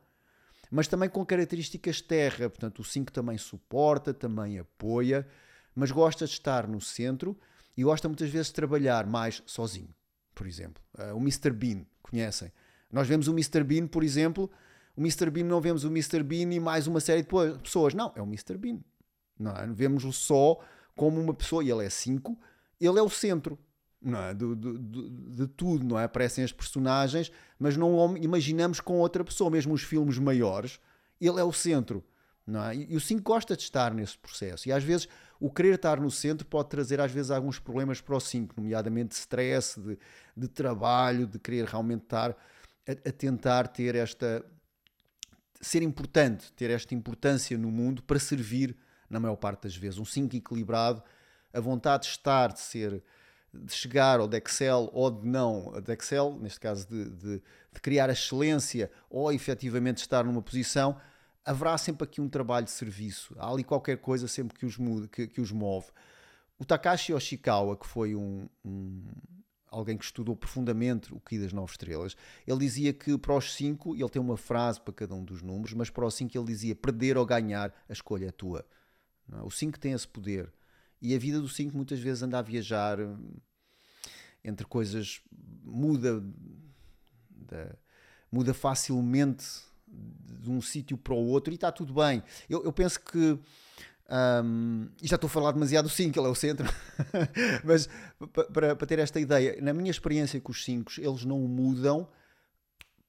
[0.72, 2.49] mas também com características terra.
[2.49, 5.28] Portanto, o 5 também suporta, também apoia,
[5.76, 7.38] mas gosta de estar no centro
[7.82, 9.89] e gosta muitas vezes de trabalhar mais sozinho.
[10.36, 11.49] Por exemplo, uh, o Mr.
[11.49, 12.51] Bean, conhecem?
[12.91, 13.63] Nós vemos o Mr.
[13.63, 14.51] Bean, por exemplo,
[14.95, 15.32] o Mr.
[15.32, 16.21] Bean não vemos o Mr.
[16.21, 17.27] Bean e mais uma série de
[17.59, 17.95] pessoas.
[17.95, 18.55] Não, é o Mr.
[18.55, 18.79] Bean.
[19.39, 19.65] Não é?
[19.65, 20.59] Vemos-o só
[20.95, 22.38] como uma pessoa, e ele é 5,
[22.79, 23.57] ele é o centro
[23.99, 24.34] não é?
[24.34, 26.03] de, de, de, de, tudo, não é?
[26.03, 30.79] Aparecem as personagens, mas não imaginamos com outra pessoa, mesmo os filmes maiores,
[31.19, 32.03] ele é o centro.
[32.45, 32.75] Não é?
[32.75, 34.67] E o 5 gosta de estar nesse processo.
[34.69, 35.07] E às vezes
[35.41, 39.15] o querer estar no centro pode trazer às vezes alguns problemas para o 5, nomeadamente
[39.15, 39.97] stress, de,
[40.37, 42.29] de trabalho, de querer realmente estar
[42.87, 44.45] a, a tentar ter esta
[45.59, 48.75] ser importante, ter esta importância no mundo para servir
[49.09, 49.97] na maior parte das vezes.
[49.99, 51.03] Um 5 equilibrado,
[51.53, 53.03] a vontade de estar, de ser,
[53.53, 57.35] de chegar de Excel ou de não, de Excel, neste caso de, de,
[57.73, 60.99] de criar excelência ou efetivamente estar numa posição,
[61.45, 63.35] haverá sempre aqui um trabalho de serviço.
[63.37, 64.77] Há ali qualquer coisa sempre que os,
[65.11, 65.87] que, que os move.
[66.59, 69.03] O Takashi Oshikawa, que foi um, um
[69.71, 72.15] alguém que estudou profundamente o Ki das Nove Estrelas,
[72.45, 75.73] ele dizia que para os 5, ele tem uma frase para cada um dos números,
[75.73, 78.65] mas para os 5 ele dizia perder ou ganhar, a escolha é tua.
[79.31, 79.37] É?
[79.37, 80.51] O 5 tem esse poder.
[81.01, 83.37] E a vida do 5 muitas vezes anda a viajar hum,
[84.43, 85.21] entre coisas,
[85.63, 86.21] muda,
[88.29, 92.23] muda facilmente de um sítio para o outro e está tudo bem.
[92.49, 93.39] Eu, eu penso que
[94.43, 96.67] um, e já estou a falar demasiado do 5, ele é o centro,
[97.63, 97.87] mas
[98.51, 102.09] para, para ter esta ideia, na minha experiência com os 5, eles não mudam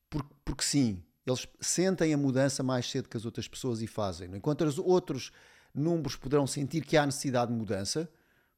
[0.08, 4.30] porque, porque sim, eles sentem a mudança mais cedo que as outras pessoas e fazem.
[4.32, 5.32] Enquanto os outros
[5.74, 8.08] números poderão sentir que há necessidade de mudança,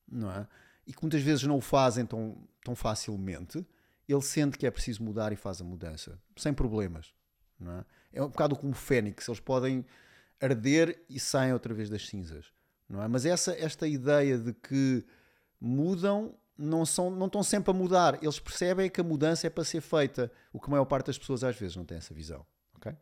[0.06, 0.46] não é?
[0.86, 3.66] E que muitas vezes não o fazem tão, tão facilmente,
[4.06, 7.14] ele sente que é preciso mudar e faz a mudança, sem problemas.
[7.58, 7.84] Não é?
[8.14, 9.84] É um bocado como o Fênix, eles podem
[10.40, 12.46] arder e saem outra vez das cinzas.
[12.88, 13.08] Não é?
[13.08, 15.04] Mas essa, esta ideia de que
[15.60, 18.22] mudam não, são, não estão sempre a mudar.
[18.22, 21.18] Eles percebem que a mudança é para ser feita, o que a maior parte das
[21.18, 22.46] pessoas às vezes não tem essa visão.
[22.76, 22.96] Okay?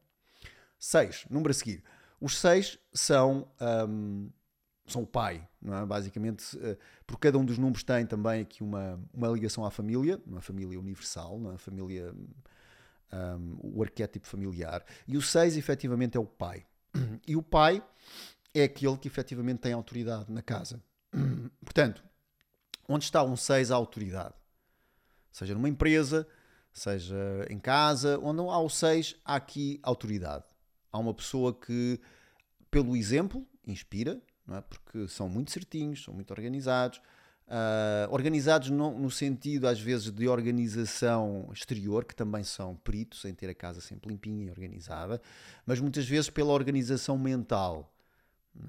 [0.78, 1.82] Seis, número a seguir.
[2.20, 3.48] Os seis são,
[3.88, 4.30] um,
[4.86, 5.84] são o pai, não é?
[5.84, 10.20] basicamente, uh, por cada um dos números tem também aqui uma, uma ligação à família,
[10.26, 12.14] uma família universal, uma família,
[13.12, 14.84] um, o arquétipo familiar.
[15.06, 16.64] E o seis, efetivamente, é o pai.
[17.26, 17.82] E o pai
[18.54, 20.82] é aquele que efetivamente tem autoridade na casa.
[21.64, 22.02] Portanto,
[22.88, 24.34] onde está um 6 a autoridade?
[25.30, 26.26] Seja numa empresa,
[26.72, 30.44] seja em casa, onde não há o 6, há aqui autoridade.
[30.90, 31.98] Há uma pessoa que,
[32.70, 34.60] pelo exemplo, inspira, é?
[34.60, 37.00] porque são muito certinhos, são muito organizados,
[37.48, 43.34] Uh, organizados no, no, sentido, às vezes, de organização exterior, que também são peritos em
[43.34, 45.20] ter a casa sempre limpinha e organizada,
[45.66, 47.92] mas muitas vezes pela organização mental,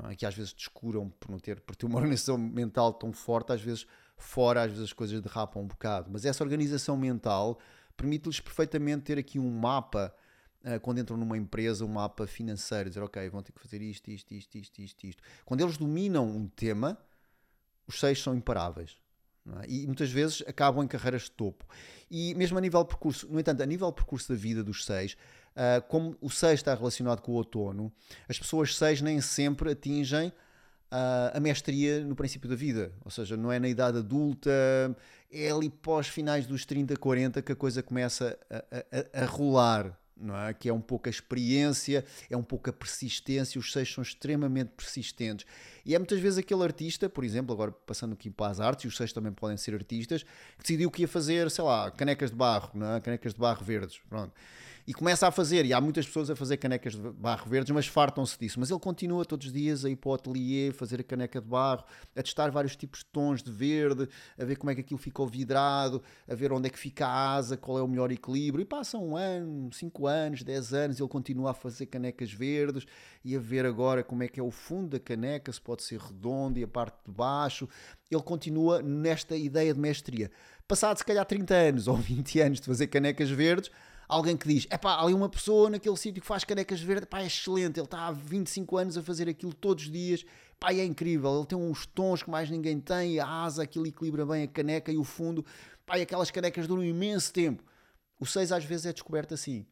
[0.10, 0.16] é?
[0.16, 3.62] que às vezes descuram por não ter, por ter uma organização mental tão forte, às
[3.62, 3.86] vezes
[4.18, 6.10] fora, às vezes as coisas derrapam um bocado.
[6.12, 7.60] Mas essa organização mental
[7.96, 10.14] permite-lhes perfeitamente ter aqui um mapa.
[10.64, 14.10] Uh, quando entram numa empresa, um mapa financeiro, dizer, ok, vão ter que fazer isto,
[14.10, 15.24] isto, isto, isto, isto, isto.
[15.46, 16.98] Quando eles dominam um tema,
[17.88, 18.98] os seis são imparáveis.
[19.62, 19.70] É?
[19.70, 21.66] E muitas vezes acabam em carreiras de topo.
[22.10, 25.18] E mesmo a nível percurso, no entanto, a nível percurso da vida dos seis,
[25.56, 27.92] uh, como o seis está relacionado com o outono,
[28.30, 32.94] as pessoas seis nem sempre atingem uh, a mestria no princípio da vida.
[33.04, 34.52] Ou seja, não é na idade adulta,
[35.32, 39.98] é ali pós finais dos 30, 40 que a coisa começa a, a, a rolar
[40.16, 40.54] não é?
[40.54, 44.72] que é um pouco a experiência, é um pouco a persistência, os seis são extremamente
[44.76, 45.46] persistentes.
[45.86, 48.88] E é muitas vezes aquele artista, por exemplo, agora passando aqui para as artes, e
[48.88, 52.36] os seis também podem ser artistas, que decidiu que ia fazer, sei lá, canecas de
[52.36, 53.02] barro, não é?
[53.02, 54.34] canecas de barro verdes, pronto
[54.86, 57.88] e começa a fazer, e há muitas pessoas a fazer canecas de barro verdes, mas
[57.88, 58.60] fartam-se disso.
[58.60, 61.48] Mas ele continua todos os dias a ir para o ateliê, fazer a caneca de
[61.48, 64.98] barro, a testar vários tipos de tons de verde, a ver como é que aquilo
[64.98, 68.62] ficou vidrado, a ver onde é que fica a asa, qual é o melhor equilíbrio.
[68.62, 72.86] E passa um ano, cinco anos, dez anos, ele continua a fazer canecas verdes
[73.24, 76.00] e a ver agora como é que é o fundo da caneca, se pode ser
[76.00, 77.70] redondo e a parte de baixo.
[78.12, 80.30] Ele continua nesta ideia de mestria.
[80.68, 83.72] Passado se calhar 30 anos ou 20 anos de fazer canecas verdes,
[84.08, 87.22] alguém que diz: é pá, ali uma pessoa naquele sítio que faz canecas verdes, pá,
[87.22, 90.26] é excelente, ele está há 25 anos a fazer aquilo todos os dias,
[90.60, 94.26] pá, é incrível, ele tem uns tons que mais ninguém tem, a asa, aquilo equilibra
[94.26, 95.46] bem a caneca e o fundo,
[95.86, 97.64] pá, aquelas canecas duram imenso tempo.
[98.20, 99.66] O 6 às vezes é descoberto assim,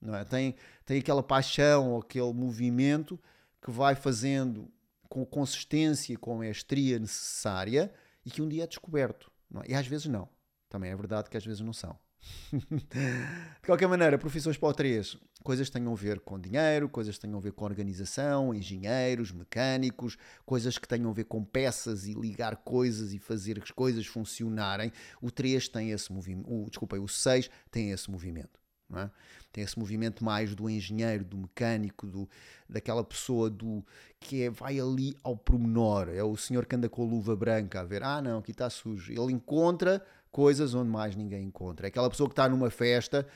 [0.00, 0.24] não é?
[0.24, 0.54] Tem,
[0.84, 3.18] tem aquela paixão, aquele movimento
[3.62, 4.70] que vai fazendo
[5.08, 7.92] com consistência, com a mestria necessária
[8.24, 9.30] e que um dia é descoberto.
[9.62, 9.70] É?
[9.72, 10.28] E às vezes não.
[10.68, 11.98] Também é verdade que às vezes não são.
[12.52, 17.14] de qualquer maneira, profissões para o 3, coisas que tenham a ver com dinheiro, coisas
[17.16, 22.06] que tenham a ver com organização, engenheiros, mecânicos, coisas que tenham a ver com peças
[22.06, 24.92] e ligar coisas e fazer as coisas funcionarem.
[25.20, 28.58] O 3 tem esse movimento, desculpem, o 6 tem esse movimento.
[28.94, 29.10] É?
[29.52, 32.28] Tem esse movimento mais do engenheiro, do mecânico, do,
[32.68, 33.84] daquela pessoa do
[34.20, 36.08] que é, vai ali ao pormenor.
[36.08, 38.70] É o senhor que anda com a luva branca a ver, ah não, aqui está
[38.70, 39.10] sujo.
[39.10, 40.04] Ele encontra
[40.36, 41.86] coisas onde mais ninguém encontra.
[41.86, 43.26] É aquela pessoa que está numa festa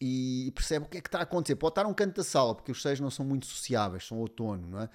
[0.00, 1.56] e percebe o que é que está a acontecer.
[1.56, 4.64] Pode estar um canto da sala, porque os seis não são muito sociáveis, são outono,
[4.68, 4.88] não é?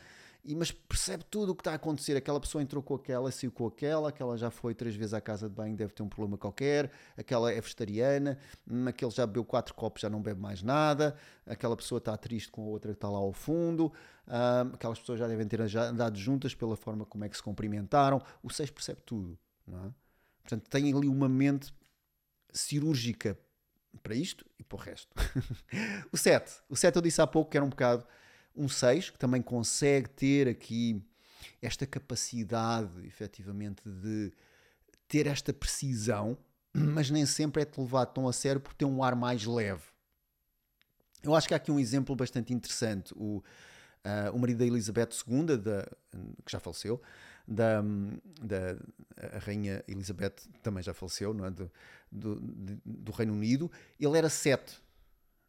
[0.45, 2.15] E, mas percebe tudo o que está a acontecer.
[2.15, 5.49] Aquela pessoa entrou com aquela, saiu com aquela, aquela já foi três vezes à casa
[5.49, 9.73] de banho, deve ter um problema qualquer, aquela é vegetariana, hum, aquele já bebeu quatro
[9.73, 13.09] copos, já não bebe mais nada, aquela pessoa está triste com a outra que está
[13.09, 13.91] lá ao fundo,
[14.25, 18.21] hum, aquelas pessoas já devem ter andado juntas pela forma como é que se cumprimentaram.
[18.41, 20.04] O seis percebe tudo, não é?
[20.45, 21.73] Portanto, tem ali uma mente
[22.53, 23.37] cirúrgica
[24.03, 25.09] para isto e para o resto.
[26.13, 26.61] o 7.
[26.69, 28.05] O 7 eu disse há pouco que era um bocado
[28.55, 31.03] um 6, que também consegue ter aqui
[31.59, 34.31] esta capacidade, efetivamente, de
[35.07, 36.37] ter esta precisão,
[36.71, 39.83] mas nem sempre é-te levado tão a sério por ter um ar mais leve.
[41.23, 43.13] Eu acho que há aqui um exemplo bastante interessante.
[43.15, 45.89] O, uh, o marido da Elizabeth II, da,
[46.45, 47.01] que já faleceu,
[47.47, 47.81] da,
[48.41, 48.77] da
[49.33, 51.51] a rainha Elizabeth também já faleceu, não é?
[51.51, 51.71] do,
[52.11, 52.39] do,
[52.85, 54.83] do Reino Unido, ele era sete.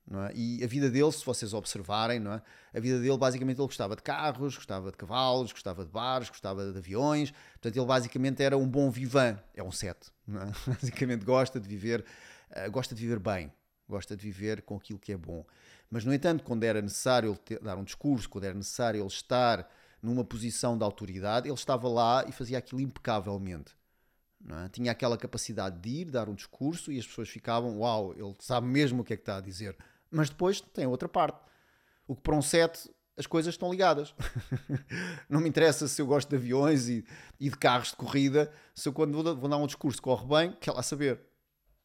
[0.08, 0.32] É?
[0.36, 2.40] E a vida dele, se vocês observarem, é?
[2.76, 6.70] a vida dele basicamente ele gostava de carros, gostava de cavalos, gostava de bares, gostava
[6.70, 10.52] de aviões, portanto ele basicamente era um bom vivan, é um sete, é?
[10.70, 12.04] basicamente gosta de viver,
[12.50, 13.52] uh, gosta de viver bem,
[13.88, 15.44] gosta de viver com aquilo que é bom.
[15.90, 19.08] Mas no entanto, quando era necessário ele ter, dar um discurso, quando era necessário ele
[19.08, 19.68] estar
[20.02, 23.76] numa posição de autoridade, ele estava lá e fazia aquilo impecavelmente.
[24.64, 24.68] É?
[24.68, 28.66] Tinha aquela capacidade de ir, dar um discurso e as pessoas ficavam, uau, ele sabe
[28.66, 29.76] mesmo o que é que está a dizer.
[30.10, 31.40] Mas depois tem outra parte.
[32.06, 34.14] O que para um set as coisas estão ligadas.
[35.28, 37.04] não me interessa se eu gosto de aviões e,
[37.40, 40.52] e de carros de corrida, se eu quando vou, vou dar um discurso corre bem,
[40.60, 41.20] quer lá saber.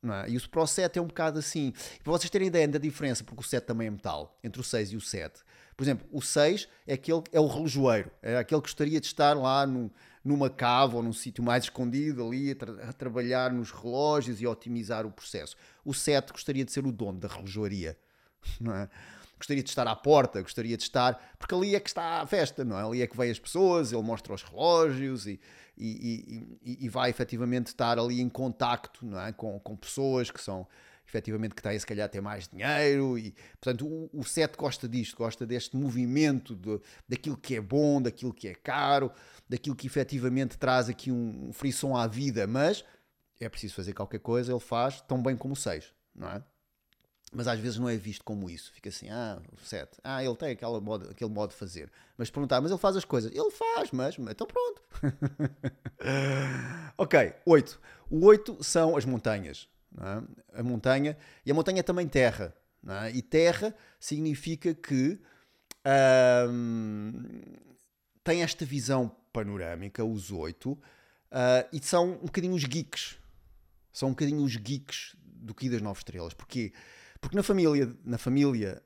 [0.04, 0.32] É?
[0.32, 1.74] E o Pro 7 é um bocado assim.
[2.04, 4.92] Para vocês terem ideia da diferença, porque o 7 também é metal, entre o 6
[4.92, 5.42] e o 7.
[5.82, 9.34] Por exemplo, o 6 é, aquele, é o relojoeiro, é aquele que gostaria de estar
[9.34, 9.92] lá no,
[10.24, 14.46] numa cave ou num sítio mais escondido ali a, tra a, trabalhar nos relógios e
[14.46, 15.56] otimizar o processo.
[15.84, 17.98] O 7 gostaria de ser o dono da relojoaria,
[18.62, 18.88] não é?
[19.36, 21.20] Gostaria de estar à porta, gostaria de estar.
[21.40, 22.84] Porque ali é que está a festa, não é?
[22.84, 25.40] Ali é que vêm as pessoas, ele mostra os relógios e,
[25.76, 29.32] e, e, e vai efetivamente estar ali em contacto não é?
[29.32, 30.68] com, com pessoas que são
[31.12, 34.88] efetivamente que têm se calhar a ter mais dinheiro e portanto o, o set gosta
[34.88, 39.12] disto, gosta deste movimento de, daquilo que é bom, daquilo que é caro,
[39.48, 42.84] daquilo que efetivamente traz aqui um, frisson à vida, mas
[43.40, 46.44] é preciso fazer qualquer coisa, ele faz tão bem como o 6, não é?
[47.34, 48.74] Mas às vezes não é visto como isso.
[48.74, 51.90] Fica assim, ah, o 7, ah, ele tem aquela modo, aquele modo de fazer.
[52.18, 53.32] Mas perguntar, mas ele faz as coisas.
[53.32, 54.82] Ele faz, mas, então pronto.
[56.98, 57.80] ok, 8.
[58.10, 60.60] O 8 são as montanhas é?
[60.60, 62.56] a montanha, e a montanha é também terra.
[63.06, 63.12] É?
[63.12, 65.20] E terra significa que
[68.24, 73.18] tem esta visão panorâmica, os oito, uh, e são um bocadinho os geeks.
[73.92, 76.34] São um bocadinho os geeks do que das nove estrelas.
[76.34, 76.72] Porquê?
[77.20, 78.82] Porque na família, na família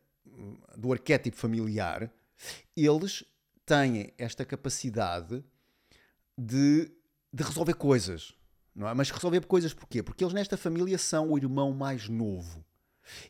[0.77, 2.11] do arquétipo familiar,
[2.75, 3.23] eles
[3.65, 5.43] têm esta capacidade
[6.37, 6.91] de,
[7.33, 8.33] de resolver coisas
[8.75, 8.93] não é?
[8.93, 10.03] Mas resolver coisas porquê?
[10.03, 12.63] Porque eles nesta família são o irmão mais novo.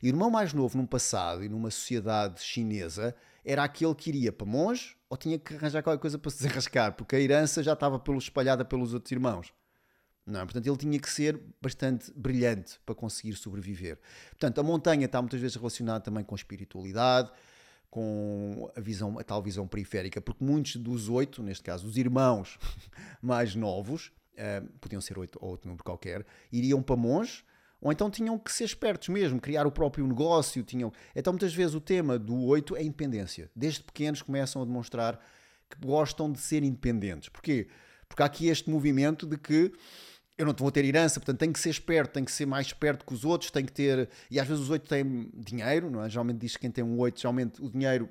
[0.01, 4.31] E o irmão mais novo, num passado e numa sociedade chinesa, era aquele que iria
[4.31, 7.73] para monge ou tinha que arranjar qualquer coisa para se desenrascar, porque a herança já
[7.73, 9.53] estava pelo, espalhada pelos outros irmãos.
[10.25, 10.43] Não, é?
[10.43, 13.99] portanto, ele tinha que ser bastante brilhante para conseguir sobreviver.
[14.31, 17.31] Portanto, a montanha está muitas vezes relacionada também com a espiritualidade,
[17.91, 22.57] com a visão, a tal visão periférica, porque muitos dos oito, neste caso, os irmãos
[23.21, 27.43] mais novos, uh, podiam ser oito ou outro número qualquer, iriam para monge,
[27.81, 30.63] ou então tinham que ser espertos mesmo, criar o próprio negócio.
[30.63, 30.91] Tinham...
[31.15, 33.49] Então, muitas vezes, o tema do oito é independência.
[33.55, 35.19] Desde pequenos começam a demonstrar
[35.69, 37.29] que gostam de ser independentes.
[37.29, 37.67] Porquê?
[38.07, 39.71] Porque há aqui este movimento de que
[40.37, 43.05] eu não vou ter herança, portanto tenho que ser esperto, tenho que ser mais esperto
[43.05, 44.09] que os outros, tenho que ter.
[44.29, 46.09] E às vezes os oito têm dinheiro, não é?
[46.09, 48.09] Geralmente diz que quem tem um oito, geralmente o dinheiro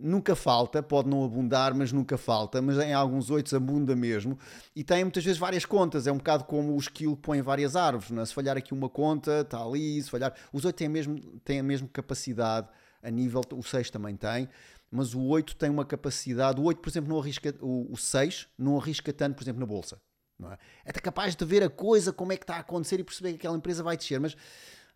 [0.00, 4.38] nunca falta, pode não abundar, mas nunca falta, mas em alguns oitos abunda mesmo,
[4.74, 7.76] e tem muitas vezes várias contas, é um bocado como o esquilo que põe várias
[7.76, 8.24] árvores, é?
[8.24, 10.32] se falhar aqui uma conta, está ali, se falhar...
[10.52, 12.68] Os oito têm, mesmo, têm a mesma capacidade
[13.02, 14.48] a nível, o 6 também tem,
[14.90, 18.78] mas o 8 tem uma capacidade, o 8 por exemplo não arrisca, o, 6 não
[18.78, 20.00] arrisca tanto por exemplo na bolsa,
[20.38, 20.58] Não é?
[20.84, 23.36] é capaz de ver a coisa, como é que está a acontecer e perceber que
[23.36, 24.36] aquela empresa vai descer, mas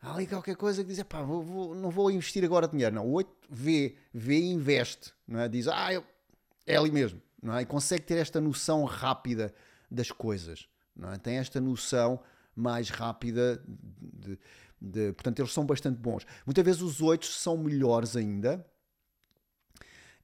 [0.02, 2.94] há ali qualquer coisa que diz, pá, vou, vou, não vou investir agora dinheiro.
[2.94, 5.12] Não, o 8 vê, vê e investe.
[5.26, 5.48] Não é?
[5.48, 6.04] Diz, ah, eu,
[6.66, 7.22] é ali mesmo.
[7.40, 7.62] Não é?
[7.62, 9.54] E consegue ter esta noção rápida
[9.90, 10.68] das coisas.
[10.94, 11.18] Não é?
[11.18, 12.20] Tem esta noção
[12.54, 14.38] mais rápida de,
[14.80, 16.26] de, portanto, eles são bastante bons.
[16.44, 18.66] Muitas vezes os 8 são melhores ainda.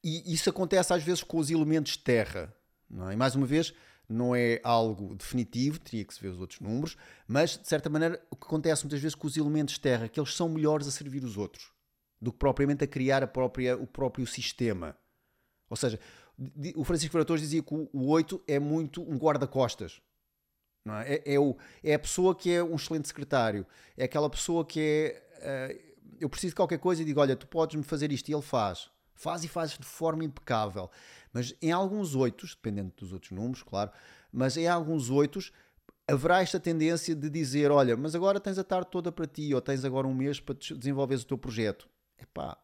[0.03, 2.53] E isso acontece às vezes com os elementos terra.
[2.89, 3.13] Não é?
[3.13, 3.73] E mais uma vez,
[4.09, 6.97] não é algo definitivo, teria que se ver os outros números,
[7.27, 10.33] mas de certa maneira o que acontece muitas vezes com os elementos terra que eles
[10.33, 11.71] são melhores a servir os outros
[12.21, 14.97] do que propriamente a criar a própria, o próprio sistema.
[15.69, 15.99] Ou seja,
[16.75, 20.01] o Francisco Fratores dizia que o 8 é muito um guarda-costas.
[21.05, 21.15] É?
[21.15, 23.65] É, é, o, é a pessoa que é um excelente secretário.
[23.95, 25.25] É aquela pessoa que é.
[25.39, 25.89] Uh,
[26.19, 28.29] eu preciso de qualquer coisa e digo: Olha, tu podes-me fazer isto.
[28.29, 28.89] E ele faz.
[29.19, 30.89] Faz e faz de forma impecável.
[31.33, 33.91] Mas em alguns oitos, dependendo dos outros números, claro,
[34.31, 35.51] mas em alguns oitos
[36.07, 39.59] haverá esta tendência de dizer: Olha, mas agora tens a tarde toda para ti, ou
[39.59, 41.89] tens agora um mês para desenvolveres o teu projeto.
[42.17, 42.57] Epá.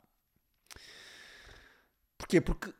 [2.17, 2.39] Porquê?
[2.39, 2.73] Porque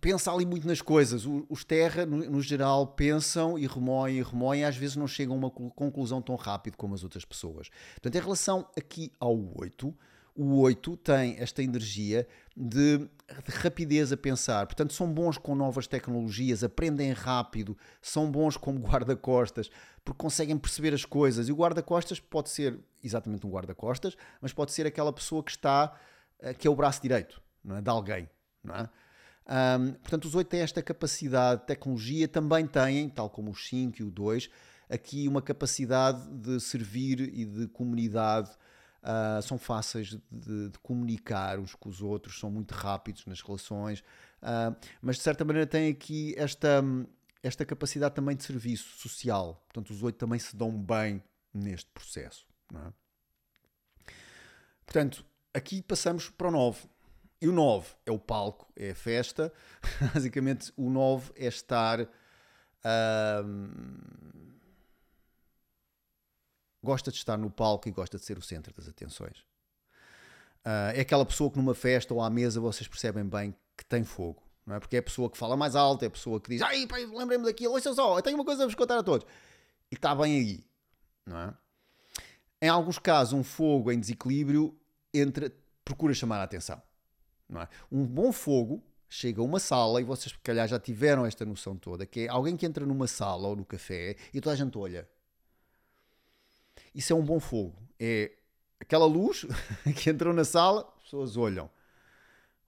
[0.00, 1.26] pensa ali muito nas coisas.
[1.50, 5.38] Os terra, no, geral, pensam e remoem e remoem, e às vezes não chegam a
[5.38, 7.68] uma conclusão tão rápido como as outras pessoas.
[7.92, 9.94] Portanto, em relação aqui ao 8,
[10.38, 12.24] o 8 tem esta energia
[12.56, 13.08] de, de,
[13.48, 14.66] rapidez a pensar.
[14.66, 19.68] Portanto, são bons com novas tecnologias, aprendem rápido, são bons como guarda-costas,
[20.04, 21.48] porque conseguem perceber as coisas.
[21.48, 25.98] E o guarda-costas pode ser exatamente um guarda-costas, mas pode ser aquela pessoa que está,
[26.38, 27.80] eh, que é o braço direito não é?
[27.80, 28.30] de alguém.
[28.62, 28.88] Não é?
[29.76, 34.04] Um, portanto, os 8 têm esta capacidade, tecnologia também têm, tal como os 5 e
[34.04, 34.48] o 2,
[34.88, 38.50] aqui uma capacidade de servir e de comunidade.
[39.02, 44.00] Uh, são fáceis de, de, comunicar uns com os outros, são muito rápidos nas relações,
[44.42, 46.82] uh, mas de certa maneira têm aqui esta,
[47.40, 49.64] esta capacidade também de serviço social.
[49.68, 51.22] Portanto, os 8 também se dão bem
[51.54, 52.44] neste processo.
[52.74, 52.92] É?
[54.84, 55.24] Portanto,
[55.54, 56.88] aqui passamos para o 9.
[57.40, 59.52] E o 9 é o palco, é a festa.
[60.12, 62.00] Basicamente, o 9 é estar.
[66.82, 69.38] Gosta de estar no palco e gosta de ser o centro das atenções.
[70.64, 74.04] Uh, é aquela pessoa que numa festa ou à mesa vocês percebem bem que tem
[74.04, 74.42] fogo.
[74.66, 74.80] Não é?
[74.80, 77.44] Porque é a pessoa que fala mais alto, é a pessoa que diz Ai, lembrei-me
[77.44, 79.26] daquilo, olha só, eu tenho uma coisa a vos contar a todos.
[79.90, 80.64] E está bem aí.
[81.24, 81.54] Não é?
[82.60, 84.76] Em alguns casos, um fogo em desequilíbrio
[85.14, 85.50] entra,
[85.84, 86.82] procura chamar a atenção.
[87.48, 87.68] Não é?
[87.90, 91.76] Um bom fogo chega a uma sala, e vocês, se calhar, já tiveram esta noção
[91.76, 94.76] toda, que é alguém que entra numa sala ou no café e toda a gente
[94.76, 95.08] olha.
[96.94, 97.76] Isso é um bom fogo.
[97.98, 98.32] É
[98.80, 99.44] aquela luz
[99.96, 101.70] que entrou na sala, as pessoas olham.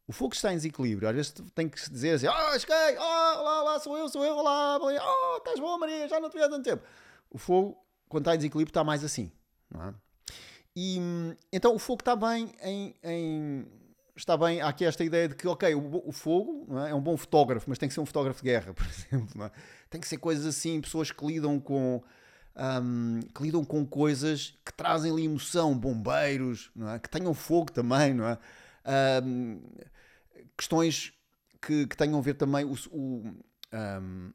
[0.07, 1.09] O fogo está em desequilíbrio.
[1.09, 4.09] Às vezes tem que se dizer assim: Ah, oh, cheguei, oh, lá, lá, sou eu,
[4.09, 6.83] sou eu, olá, oh, estás bom, Maria, já não te vi há tanto tempo.
[7.31, 9.31] O fogo, quando está em desequilíbrio, está mais assim.
[9.71, 9.95] Não é?
[10.75, 10.99] E
[11.53, 13.67] então o fogo está bem em, em
[14.21, 16.91] está bem, há aqui esta ideia de que, ok, o, o fogo é?
[16.91, 16.95] é?
[16.95, 19.45] um bom fotógrafo, mas tem que ser um fotógrafo de guerra, por exemplo.
[19.45, 19.51] É?
[19.89, 22.03] Tem que ser coisas assim, pessoas que lidam com.
[22.57, 26.99] Um, que lidam com coisas que trazem ali emoção, bombeiros, é?
[26.99, 28.39] que tenham fogo também, não é?
[29.25, 29.63] Um,
[30.57, 31.13] questões
[31.63, 32.65] que, que, tenham a ver também.
[32.65, 33.35] O, o,
[33.73, 34.33] um,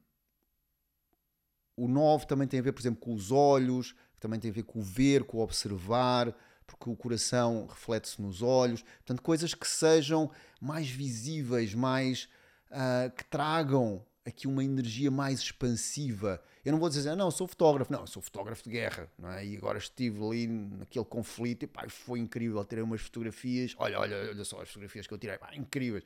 [1.76, 4.64] o 9 também tem a ver, por exemplo, com os olhos, também tem a ver
[4.64, 6.34] com o ver, com o observar
[6.66, 8.82] porque o coração reflete-se nos olhos.
[8.82, 12.28] Portanto, coisas que sejam mais visíveis, mais
[12.72, 16.42] uh, que tragam aqui uma energia mais expansiva.
[16.66, 17.94] Eu não vou dizer, não, sou fotógrafo.
[17.94, 19.08] Não, sou fotógrafo de guerra.
[19.18, 19.46] Não é?
[19.46, 22.66] E agora estive ali naquele conflito e pá, foi incrível.
[22.66, 23.76] Tirei umas fotografias.
[23.78, 25.38] Olha, olha, olha só as fotografias que eu tirei.
[25.38, 26.04] Pá, incríveis.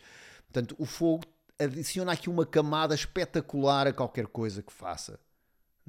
[0.51, 1.23] Portanto, o fogo
[1.57, 5.19] adiciona aqui uma camada espetacular a qualquer coisa que faça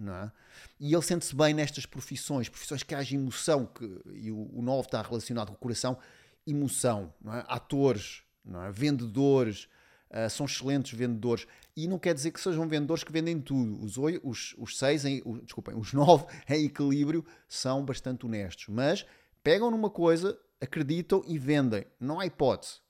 [0.09, 0.31] é?
[0.79, 4.87] E ele sente-se bem nestas profissões, profissões que haja emoção, que, e o, o novo
[4.87, 5.99] está relacionado com o coração,
[6.47, 7.45] emoção, é?
[7.49, 8.71] atores, é?
[8.71, 9.69] vendedores,
[10.11, 11.47] uh, são excelentes vendedores.
[11.85, 13.83] E não quer dizer que sejam vendedores que vendem tudo.
[13.83, 19.07] Os, os, os seis, em, os, desculpem, os nove em equilíbrio são bastante honestos, mas
[19.43, 21.87] pegam numa coisa, acreditam e vendem.
[21.99, 22.81] Não há hipótese.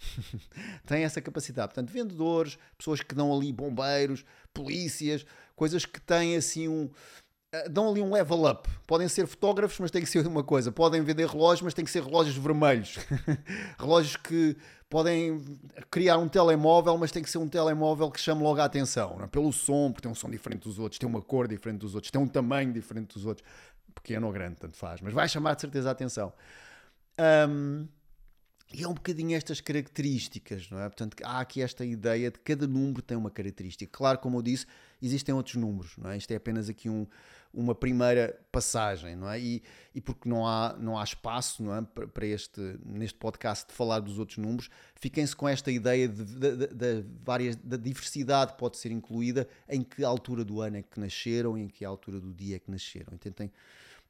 [0.86, 1.68] Têm essa capacidade.
[1.68, 4.24] Portanto, vendedores, pessoas que dão ali bombeiros,
[4.54, 6.90] polícias, coisas que têm assim um.
[7.52, 8.68] Eh, dão ali um level up.
[8.86, 10.70] Podem ser fotógrafos, mas tem que ser uma coisa.
[10.70, 12.98] Podem vender relógios, mas tem que ser relógios vermelhos.
[13.78, 14.56] relógios que
[14.88, 15.44] podem
[15.90, 19.18] criar um telemóvel, mas tem que ser um telemóvel que chame logo a atenção.
[19.22, 19.26] É?
[19.26, 22.10] Pelo som, porque tem um som diferente dos outros, tem uma cor diferente dos outros,
[22.10, 23.46] tem um tamanho diferente dos outros.
[23.94, 25.00] Pequeno ou grande, tanto faz.
[25.00, 26.32] Mas vai chamar de certeza a atenção.
[27.48, 27.86] Um,
[28.72, 30.88] E é um bocadinho estas características, não é?
[30.88, 33.90] Portanto, há aqui esta ideia de cada número tem uma característica.
[33.90, 34.64] Claro, como eu disse,
[35.02, 36.16] existem outros números, não é?
[36.16, 37.04] Isto é apenas aqui um,
[37.52, 39.40] uma primeira passagem, não é?
[39.40, 39.62] E,
[39.94, 41.82] e porque não há, não há espaço, não é?
[41.82, 46.56] Para este, neste podcast de falar dos outros números, fiquem-se com esta ideia de, de,
[46.56, 51.00] de, de, várias, da diversidade pode ser incluída em que altura do ano é que
[51.00, 53.12] nasceram e em que altura do dia é que nasceram.
[53.14, 53.50] E tentem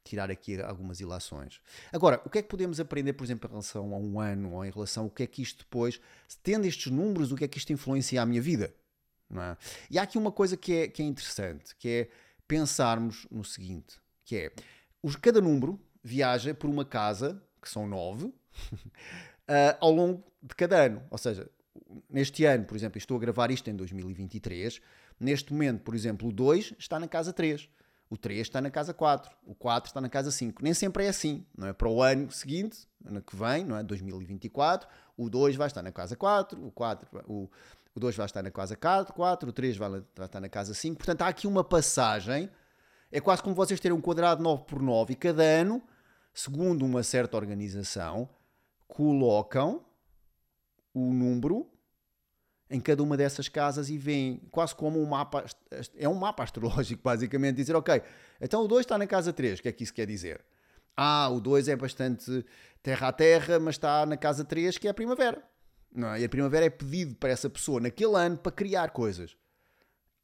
[0.03, 1.61] tirar aqui algumas ilações.
[1.91, 4.65] Agora, o que é que podemos aprender, por exemplo, em relação a um ano ou
[4.65, 5.99] em relação ao que é que isto depois,
[6.43, 8.73] tendo estes números, o que é que isto influencia a minha vida?
[9.33, 9.57] É?
[9.89, 12.09] E há aqui uma coisa que é, que é interessante, que é
[12.51, 13.95] pensarmos no seguinte,
[14.25, 14.51] que é,
[15.21, 18.33] cada número viaja por uma casa, que são nove, uh,
[19.79, 21.01] ao longo de cada ano.
[21.09, 21.49] Ou seja,
[22.09, 24.81] neste ano, por exemplo, estou a gravar isto em 2023,
[25.17, 27.69] neste momento, por exemplo, o 2 está na casa 3.
[28.09, 30.61] O 3 está na casa 4, o 4 está na casa 5.
[30.61, 31.71] Nem sempre é assim, não é?
[31.71, 33.83] Para o ano seguinte, ano que vem, não é?
[33.83, 37.49] 2024, o 2 vai estar na casa 4, o 4, o,
[37.95, 40.73] o 2 vai estar na casa 4, 4 o 3 vai, vai estar na casa
[40.73, 40.97] 5.
[40.97, 42.49] Portanto, há aqui uma passagem,
[43.11, 45.81] é quase como vocês terem um quadrado 9 por 9 e cada ano,
[46.33, 48.29] segundo uma certa organização,
[48.87, 49.85] colocam
[50.93, 51.69] o número
[52.69, 55.45] em cada uma dessas casas e veem quase como um mapa,
[55.97, 58.01] é um mapa astrológico basicamente, dizer, ok,
[58.39, 60.41] então o 2 está na casa 3, o que é que isso quer dizer?
[60.95, 62.45] Ah, o 2 é bastante
[62.81, 65.50] terra a terra, mas está na casa 3, que é a primavera.
[65.93, 66.21] Não é?
[66.21, 69.35] E a primavera é pedido para essa pessoa naquele ano para criar coisas.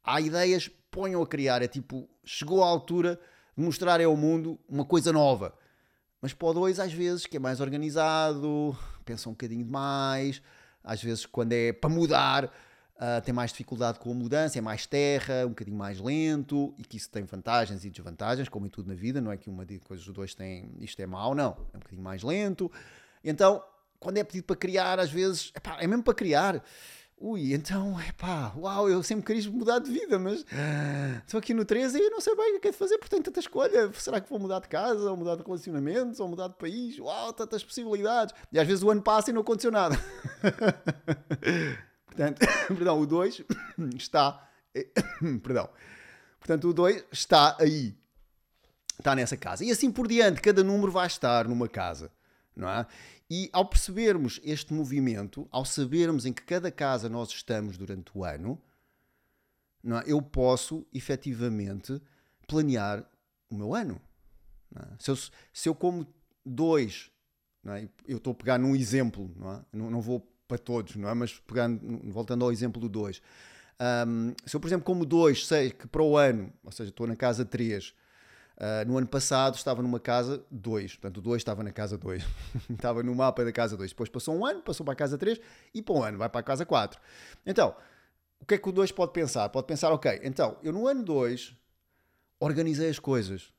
[0.02, 3.20] Há ideias, ponham a criar, é tipo, chegou a altura
[3.56, 5.54] de mostrar ao mundo uma coisa nova.
[6.20, 10.42] Mas para o 2, às vezes, que é mais organizado, pensa um bocadinho demais,
[10.82, 14.86] às vezes, quando é para mudar, uh, tem mais dificuldade com a mudança, é mais
[14.86, 18.88] terra, um bocadinho mais lento, e que isso tem vantagens e desvantagens, como em tudo
[18.88, 21.56] na vida, não é que uma de coisas dos dois tem isto é mau, não,
[21.72, 22.70] é um bocadinho mais lento.
[23.22, 23.62] Então,
[23.98, 26.62] quando é pedido para criar, às vezes, epá, é mesmo para criar.
[27.20, 30.44] Ui, então, é pá, uau, eu sempre quis mudar de vida, mas
[31.24, 33.24] estou aqui no 13 e não sei bem o que é de fazer, porque tenho
[33.24, 33.92] tanta escolha.
[33.94, 36.96] Será que vou mudar de casa, ou mudar de relacionamentos, ou mudar de país?
[37.00, 38.32] Uau, tantas possibilidades.
[38.52, 39.98] E às vezes o ano passa e não aconteceu nada.
[42.06, 42.38] Portanto,
[42.68, 43.42] perdão, o 2
[43.96, 44.48] está.
[45.42, 45.68] perdão.
[46.38, 47.96] Portanto, o 2 está aí.
[48.98, 49.64] Está nessa casa.
[49.64, 52.10] E assim por diante, cada número vai estar numa casa.
[52.56, 52.86] Não é?
[53.30, 58.24] E ao percebermos este movimento, ao sabermos em que cada casa nós estamos durante o
[58.24, 58.60] ano,
[59.84, 60.10] é?
[60.10, 62.00] eu posso efetivamente
[62.46, 63.04] planear
[63.50, 64.00] o meu ano.
[64.74, 64.82] É?
[64.98, 66.06] Se, eu, se eu como
[66.44, 67.10] dois,
[67.66, 67.88] é?
[68.06, 69.64] eu estou a pegar num exemplo, não, é?
[69.72, 71.14] não, não, vou para todos, não é?
[71.14, 73.20] mas pegando, voltando ao exemplo do dois.
[73.80, 77.06] Um, se eu, por exemplo, como dois, sei que para o ano, ou seja, estou
[77.06, 77.94] na casa 3,
[78.58, 82.24] Uh, no ano passado estava numa casa 2, portanto o 2 estava na casa 2,
[82.68, 83.90] estava no mapa da casa 2.
[83.90, 85.40] Depois passou um ano, passou para a casa 3
[85.72, 87.00] e para um ano vai para a casa 4.
[87.46, 87.76] Então,
[88.40, 89.48] o que é que o 2 pode pensar?
[89.50, 91.54] Pode pensar, ok, então eu no ano 2
[92.40, 93.52] organizei as coisas,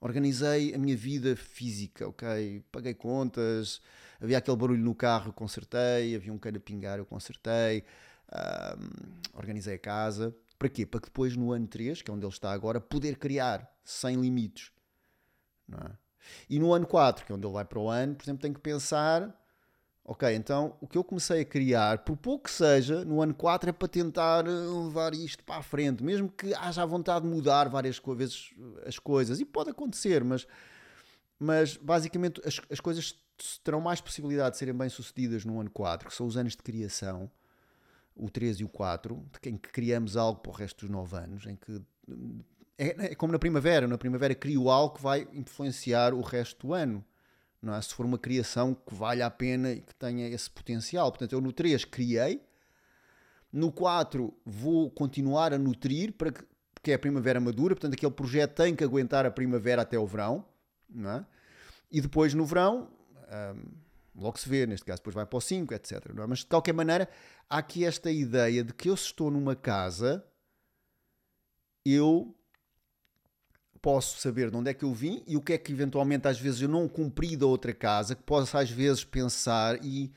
[0.00, 2.64] organizei a minha vida física, ok?
[2.72, 3.82] Paguei contas,
[4.18, 7.84] havia aquele barulho no carro, eu consertei, havia um cano a pingar, eu consertei,
[9.34, 10.34] organizei a casa.
[10.58, 10.84] Para quê?
[10.84, 14.20] Para que depois no ano 3, que é onde ele está agora, poder criar sem
[14.20, 14.72] limites.
[15.72, 15.90] É?
[16.48, 18.52] E no ano 4, que é onde ele vai para o ano, por exemplo, tem
[18.52, 19.34] que pensar:
[20.04, 23.70] ok, então o que eu comecei a criar, por pouco que seja, no ano 4
[23.70, 27.30] é para tentar eh, levar isto para a frente, mesmo que haja a vontade de
[27.30, 28.50] mudar várias vezes
[28.86, 30.46] as coisas, e pode acontecer, mas,
[31.38, 33.14] mas basicamente as, as coisas
[33.62, 36.62] terão mais possibilidade de serem bem sucedidas no ano 4, que são os anos de
[36.62, 37.30] criação,
[38.18, 41.46] o 3 e o 4, em que criamos algo para o resto dos 9 anos,
[41.46, 41.80] em que
[42.78, 43.88] é, é, como na primavera.
[43.88, 47.04] Na primavera crio algo que vai influenciar o resto do ano.
[47.60, 47.82] Não é?
[47.82, 51.10] Se for uma criação que valha a pena e que tenha esse potencial.
[51.10, 52.40] Portanto, eu no 3 criei.
[53.52, 57.74] No 4 vou continuar a nutrir para que, porque é a primavera madura.
[57.74, 60.44] Portanto, aquele projeto tem que aguentar a primavera até o verão.
[60.88, 61.26] Não é?
[61.90, 62.88] E depois no verão...
[63.30, 63.87] Hum,
[64.18, 65.92] logo se vê, neste caso depois vai para o 5, etc.
[65.92, 66.26] É?
[66.26, 67.08] Mas de qualquer maneira,
[67.48, 70.24] há aqui esta ideia de que eu se estou numa casa,
[71.84, 72.34] eu
[73.80, 76.38] posso saber de onde é que eu vim e o que é que eventualmente às
[76.38, 80.12] vezes eu não cumpri da outra casa, que posso às vezes pensar e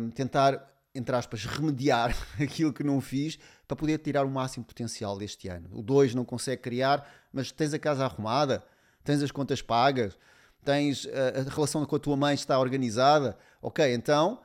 [0.00, 5.16] um, tentar, entre aspas, remediar aquilo que não fiz para poder tirar o máximo potencial
[5.16, 5.68] deste ano.
[5.72, 8.64] O 2 não consegue criar, mas tens a casa arrumada,
[9.04, 10.18] tens as contas pagas,
[10.64, 14.40] tens a, eh, a relação com a tua mãe está organizada, ok, então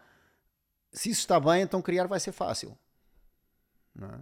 [0.92, 2.78] se isso está bem, então criar vai ser fácil.
[3.96, 4.20] Não é?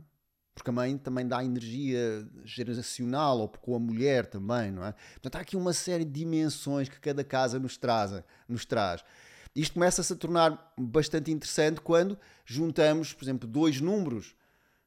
[0.54, 4.94] porque a mãe também dá energia geracional, ou com a mulher também, não é?
[5.14, 8.24] Portanto, há aqui uma série de dimensões que cada casa nos traz.
[8.48, 9.04] Nos traz.
[9.56, 14.36] Isto começa-se a tornar bastante interessante quando juntamos, por exemplo, dois números.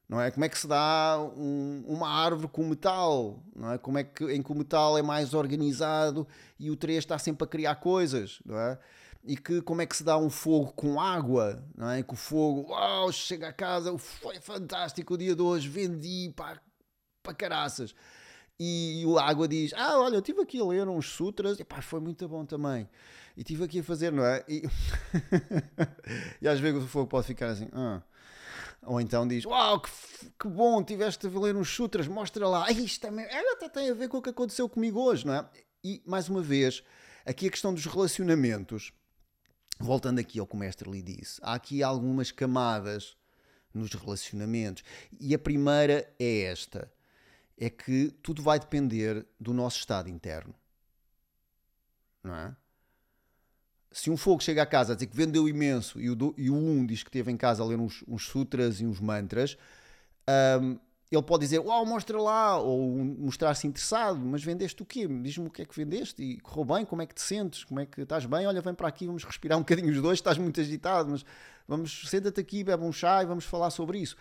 [0.07, 0.29] Não é?
[0.29, 3.43] Como é que se dá um, uma árvore com metal?
[3.55, 3.77] Não é?
[3.77, 6.27] Como é que, em que o metal é mais organizado
[6.59, 8.39] e o 3 está sempre a criar coisas?
[8.45, 8.77] Não é?
[9.23, 11.63] E que como é que se dá um fogo com água?
[11.75, 12.03] Não é?
[12.03, 16.61] Que o fogo, uau, chega a casa, foi fantástico o dia de hoje, vendi para,
[17.23, 17.95] para caraças.
[18.59, 21.81] E, a água diz: Ah, olha, eu estive aqui a ler uns sutras, e pá,
[21.81, 22.87] foi muito bom também.
[23.35, 24.45] E estive aqui a fazer, não é?
[24.47, 24.63] E,
[26.41, 28.01] e às vezes o fogo pode ficar assim, ah.
[28.85, 29.89] Ou então diz: Uau, que,
[30.39, 32.69] que bom, tiveste a ler uns sutras, mostra lá.
[32.71, 35.49] Isto também ela até tem a ver com o que aconteceu comigo hoje, não é?
[35.83, 36.83] E mais uma vez,
[37.25, 38.93] aqui a questão dos relacionamentos,
[39.79, 43.15] voltando aqui ao que o mestre lhe disse, há aqui algumas camadas
[43.73, 44.83] nos relacionamentos.
[45.19, 46.91] E a primeira é esta:
[47.57, 50.55] é que tudo vai depender do nosso estado interno.
[52.23, 52.55] Não é?
[53.95, 56.49] Se um fogo chega a casa a dizer que vendeu imenso e o, do, e
[56.49, 59.57] o um diz que esteve em casa a ler uns, uns sutras e uns mantras,
[60.61, 60.77] um,
[61.09, 65.07] ele pode dizer, uau, mostra lá, ou mostrar-se interessado, mas vendeste o quê?
[65.07, 67.79] Diz-me o que é que vendeste e correu bem, como é que te sentes, como
[67.79, 68.45] é que estás bem?
[68.45, 71.23] Olha, vem para aqui, vamos respirar um bocadinho os dois, estás muito agitado, mas
[71.65, 74.17] vamos, senta-te aqui, bebe um chá e vamos falar sobre isso.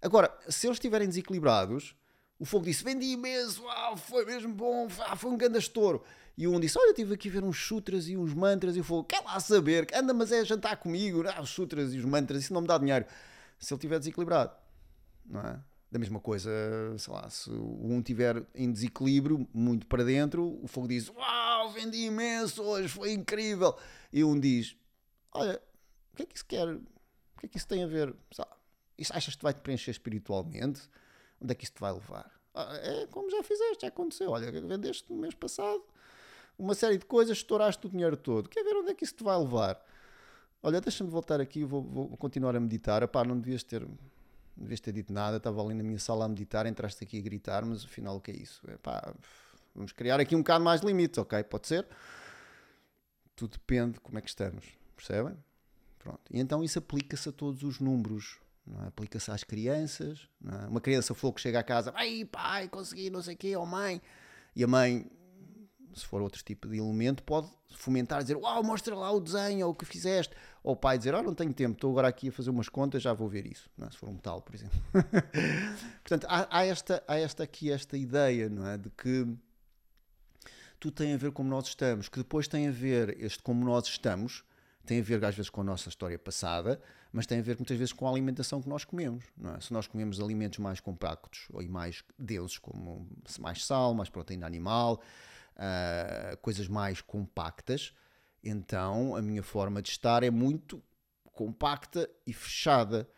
[0.00, 1.94] Agora, se eles estiverem desequilibrados,
[2.38, 6.02] o fogo disse, vendi imenso, uau, foi mesmo bom, foi um grande estouro.
[6.36, 8.76] E um disse: Olha, estive aqui a ver uns sutras e uns mantras.
[8.76, 9.86] E eu falei: Quer lá saber?
[9.94, 11.22] Anda, mas é jantar comigo.
[11.28, 13.04] Ah, os sutras e os mantras, isso não me dá dinheiro.
[13.58, 14.52] Se ele estiver desequilibrado,
[15.26, 15.60] não é?
[15.90, 16.50] Da mesma coisa,
[16.98, 22.04] sei lá, se um estiver em desequilíbrio, muito para dentro, o fogo diz: Uau, vendi
[22.04, 23.76] imenso hoje, foi incrível.
[24.12, 24.76] E um diz:
[25.32, 25.60] Olha,
[26.12, 26.68] o que é que isso quer?
[26.68, 28.14] O que é que isso tem a ver?
[28.96, 30.82] Isso achas que vai te preencher espiritualmente?
[31.40, 32.30] Onde é que isso te vai levar?
[32.54, 34.30] Ah, é como já fizeste, já aconteceu.
[34.30, 35.82] Olha, vendeste no mês passado
[36.60, 38.48] uma série de coisas, estouraste o dinheiro todo.
[38.48, 39.82] Quer ver onde é que isso te vai levar?
[40.62, 43.02] Olha, deixa-me voltar aqui, vou, vou, continuar a meditar.
[43.02, 43.96] Epá, não devias ter, não
[44.56, 47.64] devias ter dito nada, estava ali na minha sala a meditar, entraste aqui a gritar,
[47.64, 48.60] mas afinal o que é isso?
[48.70, 49.14] Epá,
[49.74, 51.42] vamos criar aqui um bocado mais limites, ok?
[51.44, 51.86] Pode ser?
[53.34, 55.34] Tudo depende de como é que estamos, percebem?
[55.98, 56.20] Pronto.
[56.30, 58.38] E então isso aplica-se a todos os números.
[58.84, 58.88] É?
[58.88, 60.28] Aplica-se às crianças.
[60.44, 60.66] É?
[60.66, 63.62] Uma criança falou que chega a casa, ai pai, consegui não sei o quê, ou
[63.62, 64.00] oh, mãe.
[64.54, 65.06] E a mãe
[65.94, 69.72] se for outro tipo de elemento, pode fomentar, dizer uau, mostra lá o desenho ou
[69.72, 70.34] o que fizeste.
[70.62, 73.02] Ou o pai dizer, oh, não tenho tempo, estou agora aqui a fazer umas contas,
[73.02, 73.70] já vou ver isso.
[73.80, 73.90] É?
[73.90, 74.78] Se for um metal, por exemplo.
[76.04, 78.76] Portanto, há, há, esta, há esta aqui, esta ideia, não é?
[78.76, 79.26] De que
[80.78, 83.86] tudo tem a ver como nós estamos, que depois tem a ver, este como nós
[83.86, 84.44] estamos,
[84.84, 86.80] tem a ver às vezes com a nossa história passada,
[87.12, 89.24] mas tem a ver muitas vezes com a alimentação que nós comemos.
[89.56, 89.60] É?
[89.60, 93.06] Se nós comemos alimentos mais compactos ou mais densos, como
[93.38, 95.00] mais sal, mais proteína animal,
[95.60, 97.92] uh, coisas mais compactas,
[98.42, 100.82] então a minha forma de estar é muito
[101.32, 103.08] compacta e fechada,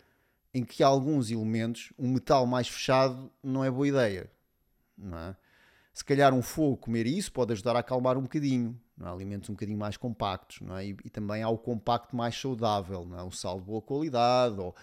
[0.52, 4.30] em que alguns elementos, um metal mais fechado não é boa ideia.
[4.96, 5.36] Não é?
[5.94, 9.12] Se calhar um fogo comer isso pode ajudar a acalmar um bocadinho, não é?
[9.12, 10.86] alimentos um bocadinho mais compactos, não é?
[10.86, 13.22] e, e também há o compacto mais saudável, não é?
[13.22, 14.74] o sal de boa qualidade, ou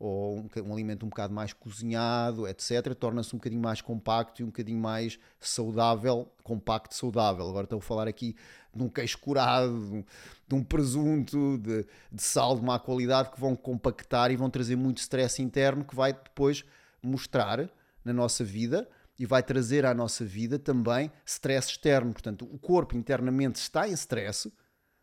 [0.00, 4.44] ou um, um, alimento um bocado mais cozinhado, etc., torna-se um bocadinho mais compacto e
[4.44, 7.46] um bocadinho mais saudável, compacto saudável.
[7.46, 8.34] Agora estou a falar aqui
[8.74, 10.02] de um queijo curado,
[10.48, 14.74] de um, presunto, de, de, sal de má qualidade que vão compactar e vão trazer
[14.74, 16.64] muito stress interno que vai depois
[17.02, 17.68] mostrar
[18.02, 18.88] na nossa vida
[19.18, 22.10] e vai trazer à nossa vida também stress externo.
[22.14, 24.50] Portanto, o corpo internamente está em stress,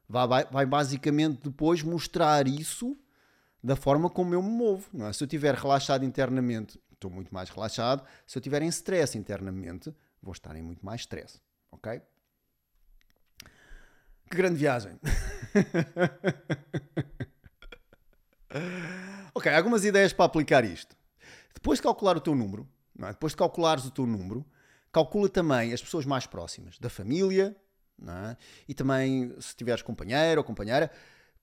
[0.09, 2.97] vai, vai, vai basicamente depois mostrar isso
[3.64, 4.89] da forma como eu me movo.
[5.05, 5.14] É?
[5.14, 8.05] Se eu estiver relaxado internamente, estou muito mais relaxado.
[8.26, 11.42] Se eu estiver em stress internamente, vou estar em muito mais stress.
[11.71, 12.01] Ok?
[14.29, 15.00] Que grande viagem!
[19.34, 20.97] ok, algumas ideias para aplicar isto.
[21.54, 22.67] Depois de calcular o teu número,
[23.01, 23.08] é?
[23.08, 24.46] depois de calculares o teu número,
[24.92, 27.55] calcula também as pessoas mais próximas da família
[28.01, 28.36] é?
[28.67, 30.92] e também se tiveres companheiro ou companheira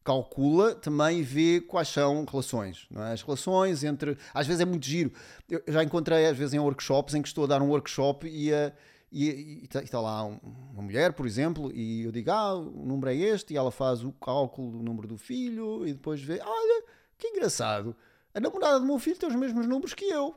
[0.05, 2.87] calcula também vê quais são relações.
[2.95, 3.13] É?
[3.13, 4.17] As relações entre.
[4.35, 5.11] Às vezes é muito giro.
[5.49, 8.53] Eu já encontrei, às vezes, em workshops em que estou a dar um workshop e,
[8.53, 8.73] a,
[9.11, 13.17] e, está, está lá uma mulher, por exemplo, e eu digo, ah, o número é
[13.17, 16.85] este, e ela faz o cálculo do número do filho, e depois vê, olha,
[17.17, 17.97] que engraçado,
[18.35, 20.35] a namorada do meu filho tem os mesmos números que eu.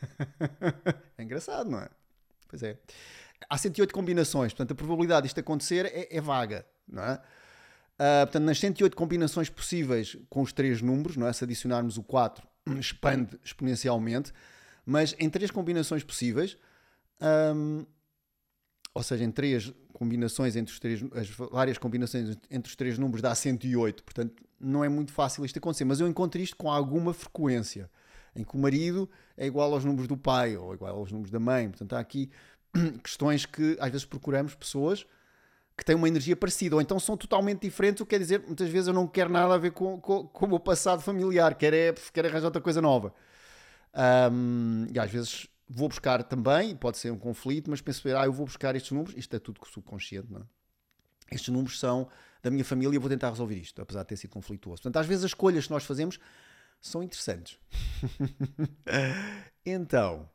[1.18, 1.88] é engraçado, não é?
[2.48, 2.78] Pois é.
[3.50, 7.20] Há 108 combinações, portanto a probabilidade disto acontecer é, é vaga, não é?
[7.94, 11.32] Uh, portanto, nas 108 combinações possíveis com os três números, não é?
[11.32, 12.46] se adicionarmos o 4,
[12.78, 14.32] expande exponencialmente,
[14.84, 16.56] mas em três combinações possíveis,
[17.54, 17.86] um,
[18.92, 23.22] ou seja, em três combinações entre os três, as várias combinações entre os três números
[23.22, 27.14] dá 108, portanto não é muito fácil isto acontecer, mas eu encontro isto com alguma
[27.14, 27.90] frequência,
[28.34, 31.38] em que o marido é igual aos números do pai ou igual aos números da
[31.38, 32.30] mãe, portanto há aqui
[33.02, 35.06] questões que às vezes procuramos pessoas
[35.76, 38.68] que têm uma energia parecida, ou então são totalmente diferentes, o que quer dizer, muitas
[38.68, 41.74] vezes eu não quero nada a ver com, com, com o meu passado familiar, quero,
[41.74, 43.12] é, quero arranjar outra coisa nova.
[44.32, 48.32] Um, e às vezes vou buscar também, pode ser um conflito, mas penso, ah, eu
[48.32, 50.44] vou buscar estes números, isto é tudo subconsciente, não é?
[51.32, 52.08] Estes números são
[52.42, 54.82] da minha família e eu vou tentar resolver isto, apesar de ter sido conflituoso.
[54.82, 56.18] Portanto, às vezes as escolhas que nós fazemos
[56.80, 57.58] são interessantes.
[59.64, 60.28] então,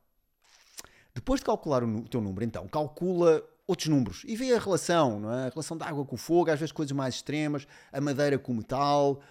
[1.14, 5.32] depois de calcular o teu número, então, calcula outros números e vê a relação, não
[5.32, 5.46] é?
[5.46, 8.52] A relação da água com o fogo, às vezes coisas mais extremas, a madeira com
[8.52, 9.22] o metal,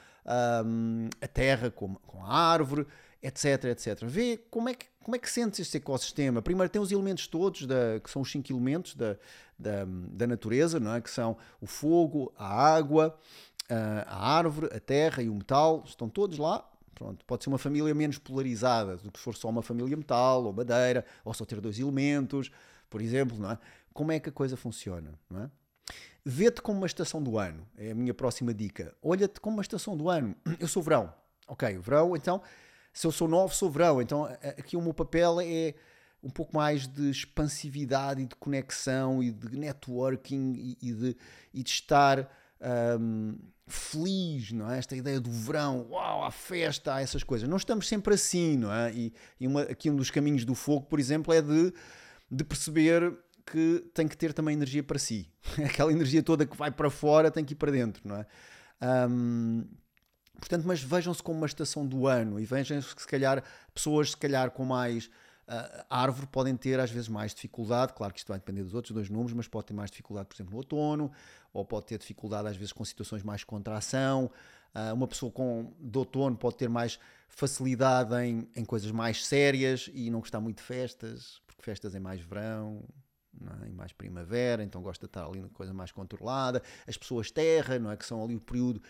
[0.64, 2.86] um, a terra com, com a árvore,
[3.20, 4.04] etc, etc.
[4.04, 6.40] Vê como é que, como é que sentes este ecossistema.
[6.40, 9.16] Primeiro tem os elementos todos, da, que são os cinco elementos da,
[9.58, 11.00] da, da natureza, não é?
[11.00, 13.18] que são o fogo, a água,
[14.06, 16.64] a árvore, a terra e o metal, estão todos lá.
[16.94, 20.44] Pronto, pode ser uma família menos polarizada do que se for só uma família metal
[20.44, 22.52] ou madeira, ou só ter dois elementos,
[22.90, 23.58] por exemplo, não é?
[23.92, 25.50] Como é que a coisa funciona, não é?
[26.24, 28.94] Vê-te como uma estação do ano, é a minha próxima dica.
[29.02, 30.36] Olha-te como uma estação do ano.
[30.60, 31.12] Eu sou verão.
[31.46, 32.42] Ok, verão, então
[32.92, 34.02] se eu sou novo, sou verão.
[34.02, 35.74] Então aqui o meu papel é
[36.22, 41.16] um pouco mais de expansividade e de conexão e de networking e, de,
[41.54, 42.28] e de estar
[43.00, 43.38] um,
[43.68, 44.78] feliz, não é?
[44.78, 47.48] Esta ideia do verão, uau, a festa, há essas coisas.
[47.48, 48.92] Não estamos sempre assim, não é?
[48.92, 51.72] E, e uma, aqui um dos caminhos do fogo, por exemplo, é de,
[52.28, 53.16] de perceber
[53.50, 55.30] que tem que ter também energia para si.
[55.64, 58.26] Aquela energia toda que vai para fora tem que ir para dentro, não é?
[59.08, 59.64] Um,
[60.38, 63.42] Portanto, mas vejam-se como uma estação do ano e vejam-se que se calhar
[63.74, 68.20] pessoas se calhar com mais uh, árvore podem ter às vezes mais dificuldade, claro que
[68.20, 70.58] isto vai depender dos outros dois números, mas pode ter mais dificuldade, por exemplo, no
[70.58, 71.10] outono,
[71.52, 74.30] ou pode ter dificuldade às vezes com situações mais de contração.
[74.74, 79.90] Uh, uma pessoa com de outono pode ter mais facilidade em, em coisas mais sérias
[79.92, 82.84] e não gostar muito de festas, porque festas é mais verão,
[83.62, 83.68] é?
[83.68, 86.62] e mais primavera, então gosta de estar ali na coisa mais controlada.
[86.86, 87.96] As pessoas terra, não é?
[87.96, 88.82] Que são ali o período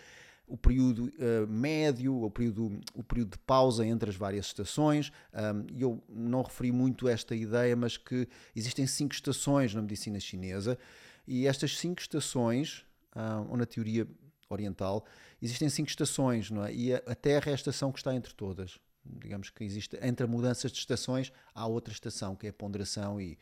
[0.48, 5.12] o período uh, médio, o período, o período de pausa entre as várias estações.
[5.34, 8.26] Um, eu não referi muito esta ideia, mas que
[8.56, 10.78] existem cinco estações na medicina chinesa
[11.26, 14.08] e estas cinco estações, uh, ou na teoria
[14.48, 15.04] oriental,
[15.42, 16.72] existem cinco estações, não é?
[16.72, 18.78] E a, a Terra é a estação que está entre todas.
[19.04, 23.38] Digamos que existe entre mudanças de estações há outra estação que é a ponderação e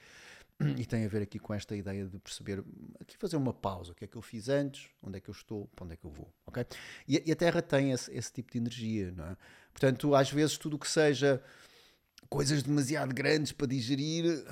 [0.76, 2.64] e tem a ver aqui com esta ideia de perceber,
[3.00, 5.32] aqui fazer uma pausa, o que é que eu fiz antes, onde é que eu
[5.32, 6.64] estou, para onde é que eu vou, ok?
[7.06, 9.36] E, e a Terra tem esse, esse, tipo de energia, não é?
[9.72, 11.42] Portanto, às vezes tudo o que seja
[12.30, 14.44] coisas demasiado grandes para digerir,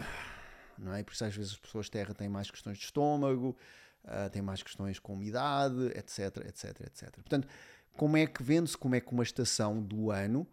[0.79, 1.03] não é?
[1.03, 3.57] Por isso às vezes as pessoas Terra têm mais questões de estômago,
[4.05, 7.11] uh, têm mais questões com umidade, etc, etc, etc.
[7.15, 7.49] Portanto,
[7.97, 10.47] como é que vende-se, como é que uma estação do ano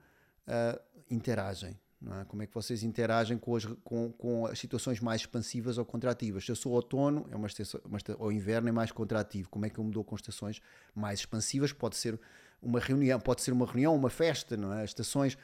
[0.48, 1.78] uh, interagem,
[2.20, 2.26] é?
[2.26, 6.44] Como é que vocês interagem com as, com, com as situações mais expansivas ou contrativas?
[6.44, 9.50] Se eu sou outono, é uma estação, uma estação, ou inverno é mais contrativo.
[9.50, 10.62] Como é que eu me com estações
[10.96, 11.72] mais expansivas?
[11.72, 12.20] Pode ser
[12.62, 14.84] uma reunião, pode ser uma reunião, uma festa, não é?
[14.84, 15.38] Estações.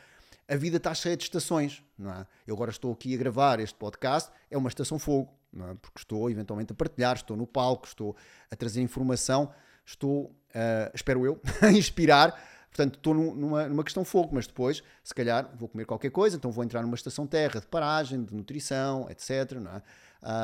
[0.47, 2.25] A vida está cheia de estações, não é?
[2.47, 5.75] Eu agora estou aqui a gravar este podcast, é uma estação fogo, não é?
[5.75, 8.15] Porque estou eventualmente a partilhar, estou no palco, estou
[8.49, 9.51] a trazer informação,
[9.85, 15.13] estou, uh, espero eu, a inspirar Portanto, estou numa, numa questão fogo, mas depois, se
[15.13, 19.09] calhar, vou comer qualquer coisa, então vou entrar numa estação terra de paragem, de nutrição,
[19.09, 19.53] etc.
[19.59, 19.81] Não é?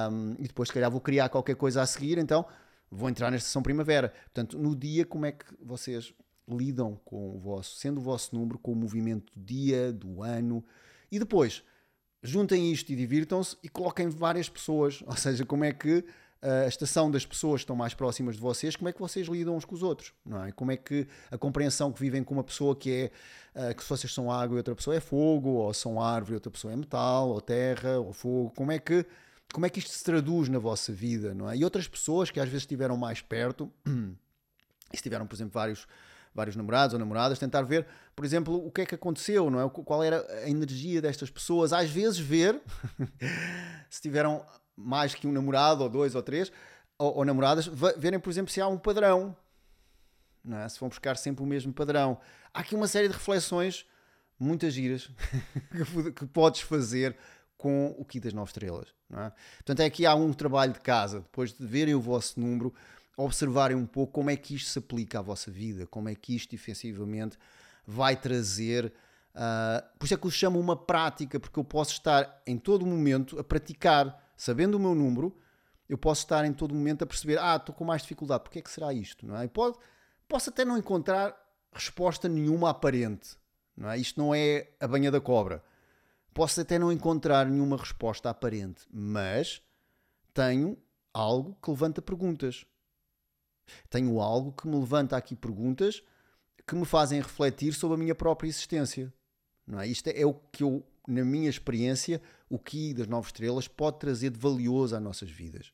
[0.10, 2.46] Um, e depois, se calhar, vou criar qualquer coisa a seguir, então
[2.90, 4.14] vou entrar na estação primavera.
[4.26, 6.14] Portanto, no dia, como é que vocês
[6.48, 10.64] lidam com o vosso, sendo o vosso número, com o movimento do dia, do ano,
[11.12, 11.64] e depois
[12.22, 16.04] juntem isto e divirtam-se e coloquem várias pessoas, ou seja, como é que
[16.44, 19.56] a estação das pessoas que estão mais próximas de vocês, como é que vocês lidam
[19.56, 20.52] uns com os outros, não é?
[20.52, 23.12] Como é que a compreensão que vivem com uma pessoa que
[23.56, 26.34] é uh, que se vocês são água e outra pessoa é fogo, ou são árvore
[26.34, 29.06] e outra pessoa é metal, ou terra, ou fogo, como é que
[29.54, 31.56] como é que isto se traduz na vossa vida, não é?
[31.56, 33.72] E outras pessoas que às vezes estiveram mais perto,
[34.92, 35.88] e se tiveram, por exemplo, vários
[36.36, 39.70] vários namorados ou namoradas, tentar ver, por exemplo, o que é que aconteceu, não é?
[39.70, 42.60] Qual era a energia destas pessoas, às vezes ver
[43.90, 44.44] se tiveram
[44.76, 46.52] mais que um namorado, ou dois, ou três,
[46.98, 47.68] ou, ou namoradas,
[47.98, 49.36] verem, por exemplo, se há um padrão.
[50.52, 50.68] É?
[50.68, 52.20] Se vão buscar sempre o mesmo padrão.
[52.54, 53.86] Há aqui uma série de reflexões,
[54.38, 55.10] muitas giras,
[56.16, 57.16] que podes fazer
[57.58, 58.94] com o Key das Nove Estrelas.
[59.12, 59.32] É?
[59.58, 62.74] Portanto, é aqui há um trabalho de casa, depois de verem o vosso número,
[63.16, 66.36] observarem um pouco como é que isto se aplica à vossa vida, como é que
[66.36, 67.38] isto efetivamente
[67.86, 68.94] vai trazer.
[69.36, 72.86] Uh, por isso é que eu chamo uma prática, porque eu posso estar em todo
[72.86, 75.34] momento a praticar sabendo o meu número,
[75.88, 78.62] eu posso estar em todo momento a perceber, ah, estou com mais dificuldade, porque é
[78.62, 79.26] que será isto?
[79.26, 79.48] Não é?
[79.48, 79.78] pode,
[80.28, 81.34] posso até não encontrar
[81.72, 83.38] resposta nenhuma aparente.
[83.76, 83.98] Não é?
[83.98, 85.64] Isto não é a banha da cobra.
[86.34, 89.62] Posso até não encontrar nenhuma resposta aparente, mas
[90.34, 90.78] tenho
[91.14, 92.66] algo que levanta perguntas.
[93.90, 96.04] Tenho algo que me levanta aqui perguntas
[96.68, 99.14] que me fazem refletir sobre a minha própria existência.
[99.66, 99.88] Não é?
[99.88, 104.30] Isto é o que eu, na minha experiência, o que das nove estrelas pode trazer
[104.30, 105.74] de valioso às nossas vidas.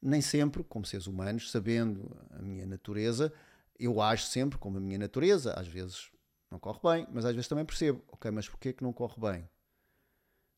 [0.00, 3.32] Nem sempre, como seres humanos, sabendo a minha natureza,
[3.78, 5.52] eu ajo sempre como a minha natureza.
[5.54, 6.10] Às vezes
[6.50, 9.48] não corre bem, mas às vezes também percebo, ok, mas porquê que não corre bem?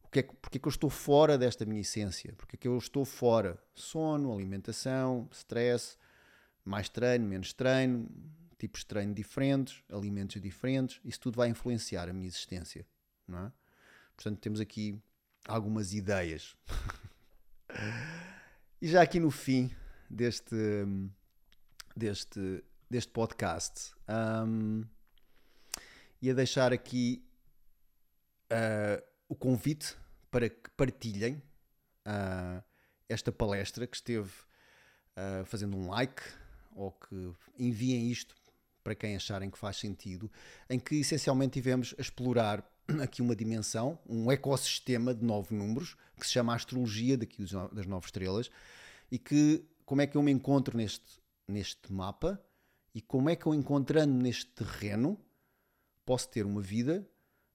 [0.01, 2.35] Porquê, porquê que eu estou fora desta minha essência?
[2.35, 3.59] Porquê que eu estou fora?
[3.75, 5.97] Sono, alimentação, stress,
[6.65, 8.09] mais treino, menos treino,
[8.59, 12.87] tipos de treino diferentes, alimentos diferentes, isso tudo vai influenciar a minha existência,
[13.27, 13.53] não é?
[14.17, 15.01] Portanto, temos aqui
[15.47, 16.57] algumas ideias.
[18.81, 19.71] e já aqui no fim
[20.09, 20.55] deste,
[21.97, 23.93] deste, deste podcast,
[24.47, 24.85] um,
[26.21, 27.25] ia deixar aqui
[28.53, 29.97] uh, o convite
[30.31, 31.43] para que partilhem
[32.07, 32.63] uh,
[33.09, 34.31] esta palestra que esteve
[35.17, 36.23] uh, fazendo um like
[36.75, 38.35] ou que enviem isto
[38.83, 40.31] para quem acharem que faz sentido,
[40.69, 42.65] em que essencialmente tivemos a explorar
[43.01, 47.43] aqui uma dimensão, um ecossistema de nove números, que se chama astrologia daqui
[47.73, 48.51] das nove estrelas,
[49.11, 52.43] e que como é que eu me encontro neste, neste mapa
[52.95, 55.19] e como é que eu encontrando neste terreno
[56.05, 57.09] posso ter uma vida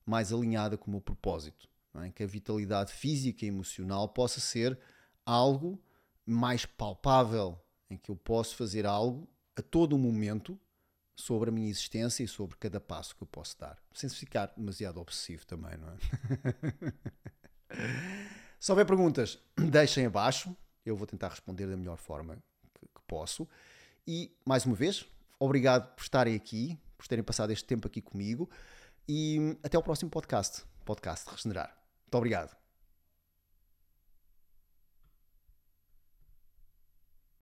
[0.06, 2.10] mais alinhada com o meu propósito, é?
[2.10, 4.80] que a vitalidade física e emocional possa ser
[5.26, 5.82] algo
[6.26, 7.60] mais palpável,
[7.90, 10.60] em que eu posso fazer algo a todo momento
[11.18, 15.02] sobre a minha existência e sobre cada passo que eu posso dar, sem ficar demasiado
[15.02, 15.98] obsessivo também, não é?
[18.60, 22.38] Se houver perguntas, deixem abaixo, eu vou tentar responder da melhor forma
[22.74, 23.48] que, posso.
[24.06, 25.06] E, mais uma vez,
[25.40, 28.50] obrigado por estarem aqui, por terem passado este tempo aqui comigo
[29.08, 31.76] e até ao próximo podcast, podcast Regenerar.
[32.04, 32.57] Muito obrigado.